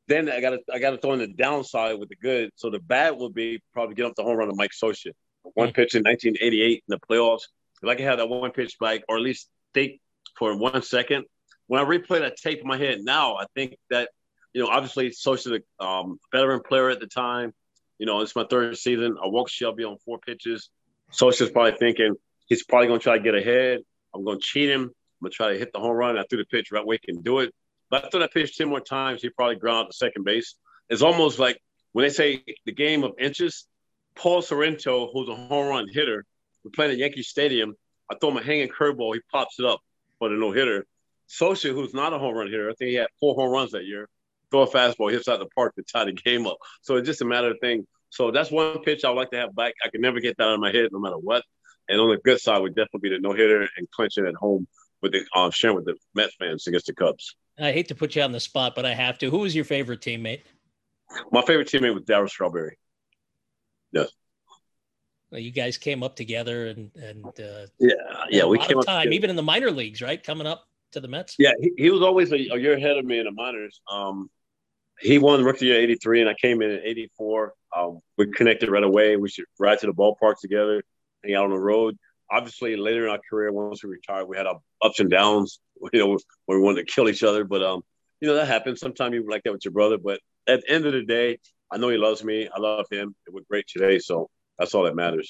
then 0.07 0.29
I 0.29 0.39
got 0.39 0.51
to 0.51 0.59
I 0.71 0.79
got 0.79 0.91
to 0.91 0.97
throw 0.97 1.13
in 1.13 1.19
the 1.19 1.27
downside 1.27 1.99
with 1.99 2.09
the 2.09 2.15
good. 2.15 2.51
So 2.55 2.69
the 2.69 2.79
bad 2.79 3.17
would 3.17 3.33
be 3.33 3.61
probably 3.73 3.95
get 3.95 4.05
up 4.05 4.15
the 4.15 4.23
home 4.23 4.37
run 4.37 4.49
of 4.49 4.57
Mike 4.57 4.71
Scioscia. 4.71 5.11
One 5.53 5.73
pitch 5.73 5.95
in 5.95 6.03
1988 6.03 6.73
in 6.75 6.81
the 6.87 6.99
playoffs. 6.99 7.43
If 7.81 7.89
I 7.89 7.95
could 7.95 8.05
have 8.05 8.17
that 8.17 8.29
one 8.29 8.51
pitch 8.51 8.77
back, 8.79 9.01
or 9.07 9.17
at 9.17 9.21
least 9.21 9.49
think 9.73 9.99
for 10.37 10.55
one 10.57 10.81
second. 10.81 11.25
When 11.67 11.81
I 11.81 11.85
replay 11.85 12.19
that 12.19 12.37
tape 12.37 12.59
in 12.61 12.67
my 12.67 12.77
head 12.77 12.99
now, 13.01 13.35
I 13.35 13.45
think 13.55 13.75
that 13.89 14.09
you 14.53 14.61
know 14.61 14.69
obviously 14.69 15.09
Scioscia, 15.09 15.59
the 15.79 15.85
um, 15.85 16.19
veteran 16.31 16.61
player 16.61 16.89
at 16.89 16.99
the 16.99 17.07
time. 17.07 17.53
You 17.97 18.05
know, 18.05 18.21
it's 18.21 18.35
my 18.35 18.45
third 18.47 18.77
season. 18.77 19.17
I 19.23 19.27
walked 19.27 19.51
Shelby 19.51 19.83
on 19.83 19.97
four 20.05 20.19
pitches. 20.19 20.69
Scioscia's 21.11 21.51
probably 21.51 21.77
thinking 21.79 22.15
he's 22.45 22.63
probably 22.63 22.88
to 22.88 22.99
try 22.99 23.17
to 23.17 23.23
get 23.23 23.36
ahead. 23.36 23.79
I'm 24.13 24.25
to 24.25 24.38
cheat 24.39 24.69
him. 24.69 24.91
I'm 25.21 25.29
to 25.29 25.36
try 25.36 25.53
to 25.53 25.60
hit 25.60 25.71
the 25.73 25.79
home 25.79 25.95
run. 25.95 26.17
I 26.17 26.23
threw 26.29 26.39
the 26.39 26.45
pitch 26.45 26.71
right 26.71 26.86
where 26.86 26.97
he 27.01 27.13
can 27.13 27.21
do 27.21 27.39
it. 27.39 27.53
But 27.89 28.03
I 28.03 28.05
after 28.08 28.21
I 28.21 28.27
pitched 28.27 28.58
10 28.58 28.69
more 28.69 28.79
times, 28.79 29.21
he 29.21 29.29
probably 29.29 29.55
ground 29.58 29.86
out 29.86 29.91
to 29.91 29.97
second 29.97 30.23
base. 30.23 30.55
It's 30.89 31.01
almost 31.01 31.39
like 31.39 31.60
when 31.93 32.03
they 32.03 32.10
say 32.10 32.43
the 32.65 32.71
game 32.71 33.03
of 33.03 33.13
inches, 33.19 33.67
Paul 34.15 34.41
Sorrento, 34.41 35.10
who's 35.12 35.29
a 35.29 35.36
home 35.36 35.67
run 35.67 35.88
hitter, 35.91 36.25
we're 36.63 36.71
playing 36.71 36.91
at 36.91 36.97
Yankee 36.97 37.23
Stadium. 37.23 37.75
I 38.10 38.15
throw 38.15 38.29
him 38.29 38.38
a 38.38 38.43
hanging 38.43 38.69
curveball, 38.69 39.13
he 39.13 39.21
pops 39.31 39.60
it 39.60 39.65
up 39.65 39.79
for 40.19 40.29
the 40.29 40.36
no 40.36 40.51
hitter. 40.51 40.86
Scioscia, 41.29 41.73
who's 41.73 41.93
not 41.93 42.13
a 42.13 42.19
home 42.19 42.36
run 42.36 42.47
hitter, 42.47 42.69
I 42.69 42.73
think 42.73 42.89
he 42.89 42.95
had 42.95 43.08
four 43.19 43.36
home 43.36 43.51
runs 43.51 43.71
that 43.71 43.86
year. 43.86 44.08
Throw 44.51 44.62
a 44.62 44.67
fastball, 44.67 45.12
hits 45.12 45.27
out 45.27 45.39
the 45.39 45.47
park 45.55 45.75
to 45.75 45.84
tie 45.84 46.05
the 46.05 46.13
game 46.13 46.45
up. 46.45 46.58
So 46.81 46.97
it's 46.97 47.08
just 47.08 47.21
a 47.21 47.25
matter 47.25 47.51
of 47.51 47.58
thing. 47.62 47.86
So 48.10 48.31
that's 48.31 48.51
one 48.51 48.79
pitch 48.84 49.03
I 49.03 49.10
would 49.10 49.17
like 49.17 49.31
to 49.31 49.38
have 49.38 49.55
back. 49.55 49.73
I 49.84 49.89
can 49.89 50.01
never 50.01 50.19
get 50.19 50.38
that 50.38 50.43
out 50.43 50.53
of 50.53 50.60
my 50.60 50.71
head, 50.71 50.89
no 50.91 50.99
matter 50.99 51.17
what. 51.17 51.43
And 51.87 51.99
on 51.99 52.09
the 52.09 52.17
good 52.17 52.39
side 52.39 52.59
would 52.59 52.75
definitely 52.75 53.09
be 53.09 53.15
the 53.15 53.19
no 53.19 53.33
hitter 53.33 53.67
and 53.77 53.89
clinching 53.91 54.25
at 54.25 54.35
home 54.35 54.67
with 55.01 55.11
the 55.11 55.25
um, 55.35 55.51
sharing 55.51 55.75
with 55.75 55.85
the 55.85 55.95
Mets 56.13 56.35
fans 56.35 56.67
against 56.67 56.87
the 56.87 56.93
Cubs. 56.93 57.35
I 57.59 57.71
hate 57.71 57.87
to 57.89 57.95
put 57.95 58.15
you 58.15 58.21
on 58.21 58.31
the 58.31 58.39
spot, 58.39 58.73
but 58.75 58.85
I 58.85 58.93
have 58.93 59.17
to. 59.19 59.29
Who 59.29 59.39
was 59.39 59.55
your 59.55 59.65
favorite 59.65 60.01
teammate? 60.01 60.41
My 61.31 61.41
favorite 61.41 61.67
teammate 61.67 61.93
was 61.93 62.03
Darryl 62.03 62.29
Strawberry. 62.29 62.77
Yes. 63.91 64.09
Well, 65.31 65.39
you 65.39 65.51
guys 65.51 65.77
came 65.77 66.03
up 66.03 66.15
together 66.15 66.67
and 66.67 66.91
and 66.95 67.25
uh, 67.25 67.67
yeah, 67.79 67.93
yeah, 68.29 68.45
we 68.45 68.57
came 68.57 68.77
up 68.77 68.85
time, 68.85 69.03
together. 69.03 69.15
even 69.15 69.29
in 69.29 69.35
the 69.35 69.43
minor 69.43 69.71
leagues, 69.71 70.01
right? 70.01 70.21
Coming 70.21 70.47
up 70.47 70.67
to 70.91 70.99
the 70.99 71.07
Mets. 71.07 71.35
Yeah, 71.39 71.51
he, 71.59 71.71
he 71.77 71.89
was 71.89 72.01
always 72.01 72.31
a, 72.31 72.35
a, 72.35 72.57
year 72.57 72.73
ahead 72.73 72.97
of 72.97 73.05
me 73.05 73.19
in 73.19 73.25
the 73.25 73.31
minors. 73.31 73.81
Um, 73.91 74.29
he 74.99 75.17
won 75.17 75.43
rookie 75.43 75.65
year 75.67 75.79
'83, 75.79 76.21
and 76.21 76.29
I 76.29 76.35
came 76.35 76.61
in 76.61 76.71
in 76.71 76.81
'84. 76.83 77.53
Um, 77.75 77.99
we 78.17 78.31
connected 78.31 78.69
right 78.69 78.83
away. 78.83 79.17
We 79.17 79.29
should 79.29 79.45
ride 79.59 79.79
to 79.79 79.87
the 79.87 79.93
ballpark 79.93 80.39
together, 80.39 80.83
out 81.33 81.45
on 81.45 81.51
the 81.51 81.57
road. 81.57 81.97
Obviously, 82.29 82.75
later 82.75 83.05
in 83.05 83.11
our 83.11 83.19
career, 83.29 83.51
once 83.51 83.83
we 83.83 83.89
retired, 83.89 84.27
we 84.27 84.38
had 84.38 84.47
our 84.47 84.59
ups 84.81 84.99
and 84.99 85.09
downs. 85.09 85.59
You 85.91 85.99
know, 85.99 86.17
when 86.45 86.57
we 86.57 86.63
wanted 86.63 86.88
to 86.88 86.93
kill 86.93 87.09
each 87.09 87.21
other, 87.21 87.43
but 87.43 87.61
um, 87.61 87.81
you 88.21 88.29
know 88.29 88.35
that 88.35 88.47
happens. 88.47 88.79
Sometimes 88.79 89.13
you 89.13 89.29
like 89.29 89.43
that 89.43 89.51
with 89.51 89.65
your 89.65 89.73
brother, 89.73 89.97
but 89.97 90.21
at 90.47 90.61
the 90.61 90.71
end 90.71 90.85
of 90.85 90.93
the 90.93 91.03
day, 91.03 91.38
I 91.69 91.77
know 91.77 91.89
he 91.89 91.97
loves 91.97 92.23
me. 92.23 92.47
I 92.47 92.59
love 92.59 92.85
him. 92.89 93.13
It 93.27 93.33
went 93.33 93.47
great 93.49 93.65
today, 93.67 93.99
so 93.99 94.29
that's 94.57 94.73
all 94.73 94.83
that 94.83 94.95
matters. 94.95 95.29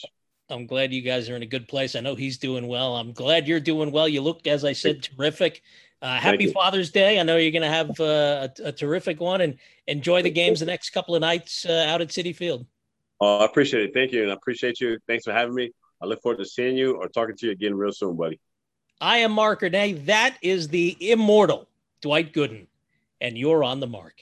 I'm 0.50 0.68
glad 0.68 0.94
you 0.94 1.02
guys 1.02 1.30
are 1.30 1.36
in 1.36 1.42
a 1.42 1.48
good 1.48 1.68
place. 1.68 1.96
I 1.96 2.02
know 2.02 2.14
he's 2.14 2.38
doing 2.38 2.68
well. 2.68 2.96
I'm 2.96 3.12
glad 3.12 3.48
you're 3.48 3.60
doing 3.60 3.92
well. 3.92 4.08
You 4.08 4.22
look, 4.22 4.46
as 4.46 4.64
I 4.64 4.74
said, 4.74 5.02
terrific. 5.02 5.62
Uh, 6.02 6.18
happy 6.18 6.52
Father's 6.52 6.92
Day. 6.92 7.20
I 7.20 7.24
know 7.24 7.38
you're 7.38 7.52
going 7.52 7.64
to 7.64 7.68
have 7.68 8.00
uh, 8.00 8.48
a, 8.60 8.68
a, 8.68 8.72
terrific 8.72 9.20
one 9.20 9.42
and 9.42 9.58
enjoy 9.88 10.22
the 10.22 10.30
games 10.30 10.60
the 10.60 10.68
next 10.68 10.92
couple 10.92 11.16
of 11.16 11.22
nights 11.22 11.66
uh, 11.66 11.86
out 11.88 12.02
at 12.02 12.10
Citi 12.10 12.36
Field. 12.36 12.68
Oh, 13.20 13.40
I 13.40 13.46
appreciate 13.46 13.84
it. 13.84 13.92
Thank 13.94 14.12
you. 14.12 14.22
And 14.22 14.32
I 14.32 14.36
appreciate 14.36 14.80
you. 14.80 15.00
Thanks 15.08 15.24
for 15.24 15.34
having 15.34 15.56
me. 15.56 15.72
I 16.06 16.08
look 16.08 16.22
forward 16.22 16.38
to 16.38 16.46
seeing 16.46 16.78
you 16.78 16.98
or 16.98 17.10
talking 17.10 17.36
to 17.36 17.48
you 17.48 17.52
again 17.52 17.74
real 17.74 17.92
soon, 17.92 18.16
buddy. 18.16 18.40
I 19.02 19.18
am 19.18 19.32
Mark 19.32 19.62
Ernay. 19.62 20.06
That 20.06 20.38
is 20.44 20.68
the 20.68 20.96
immortal 21.00 21.68
Dwight 22.02 22.32
Gooden, 22.32 22.68
and 23.22 23.36
you're 23.36 23.64
on 23.64 23.80
the 23.80 23.88
mark. 23.88 24.14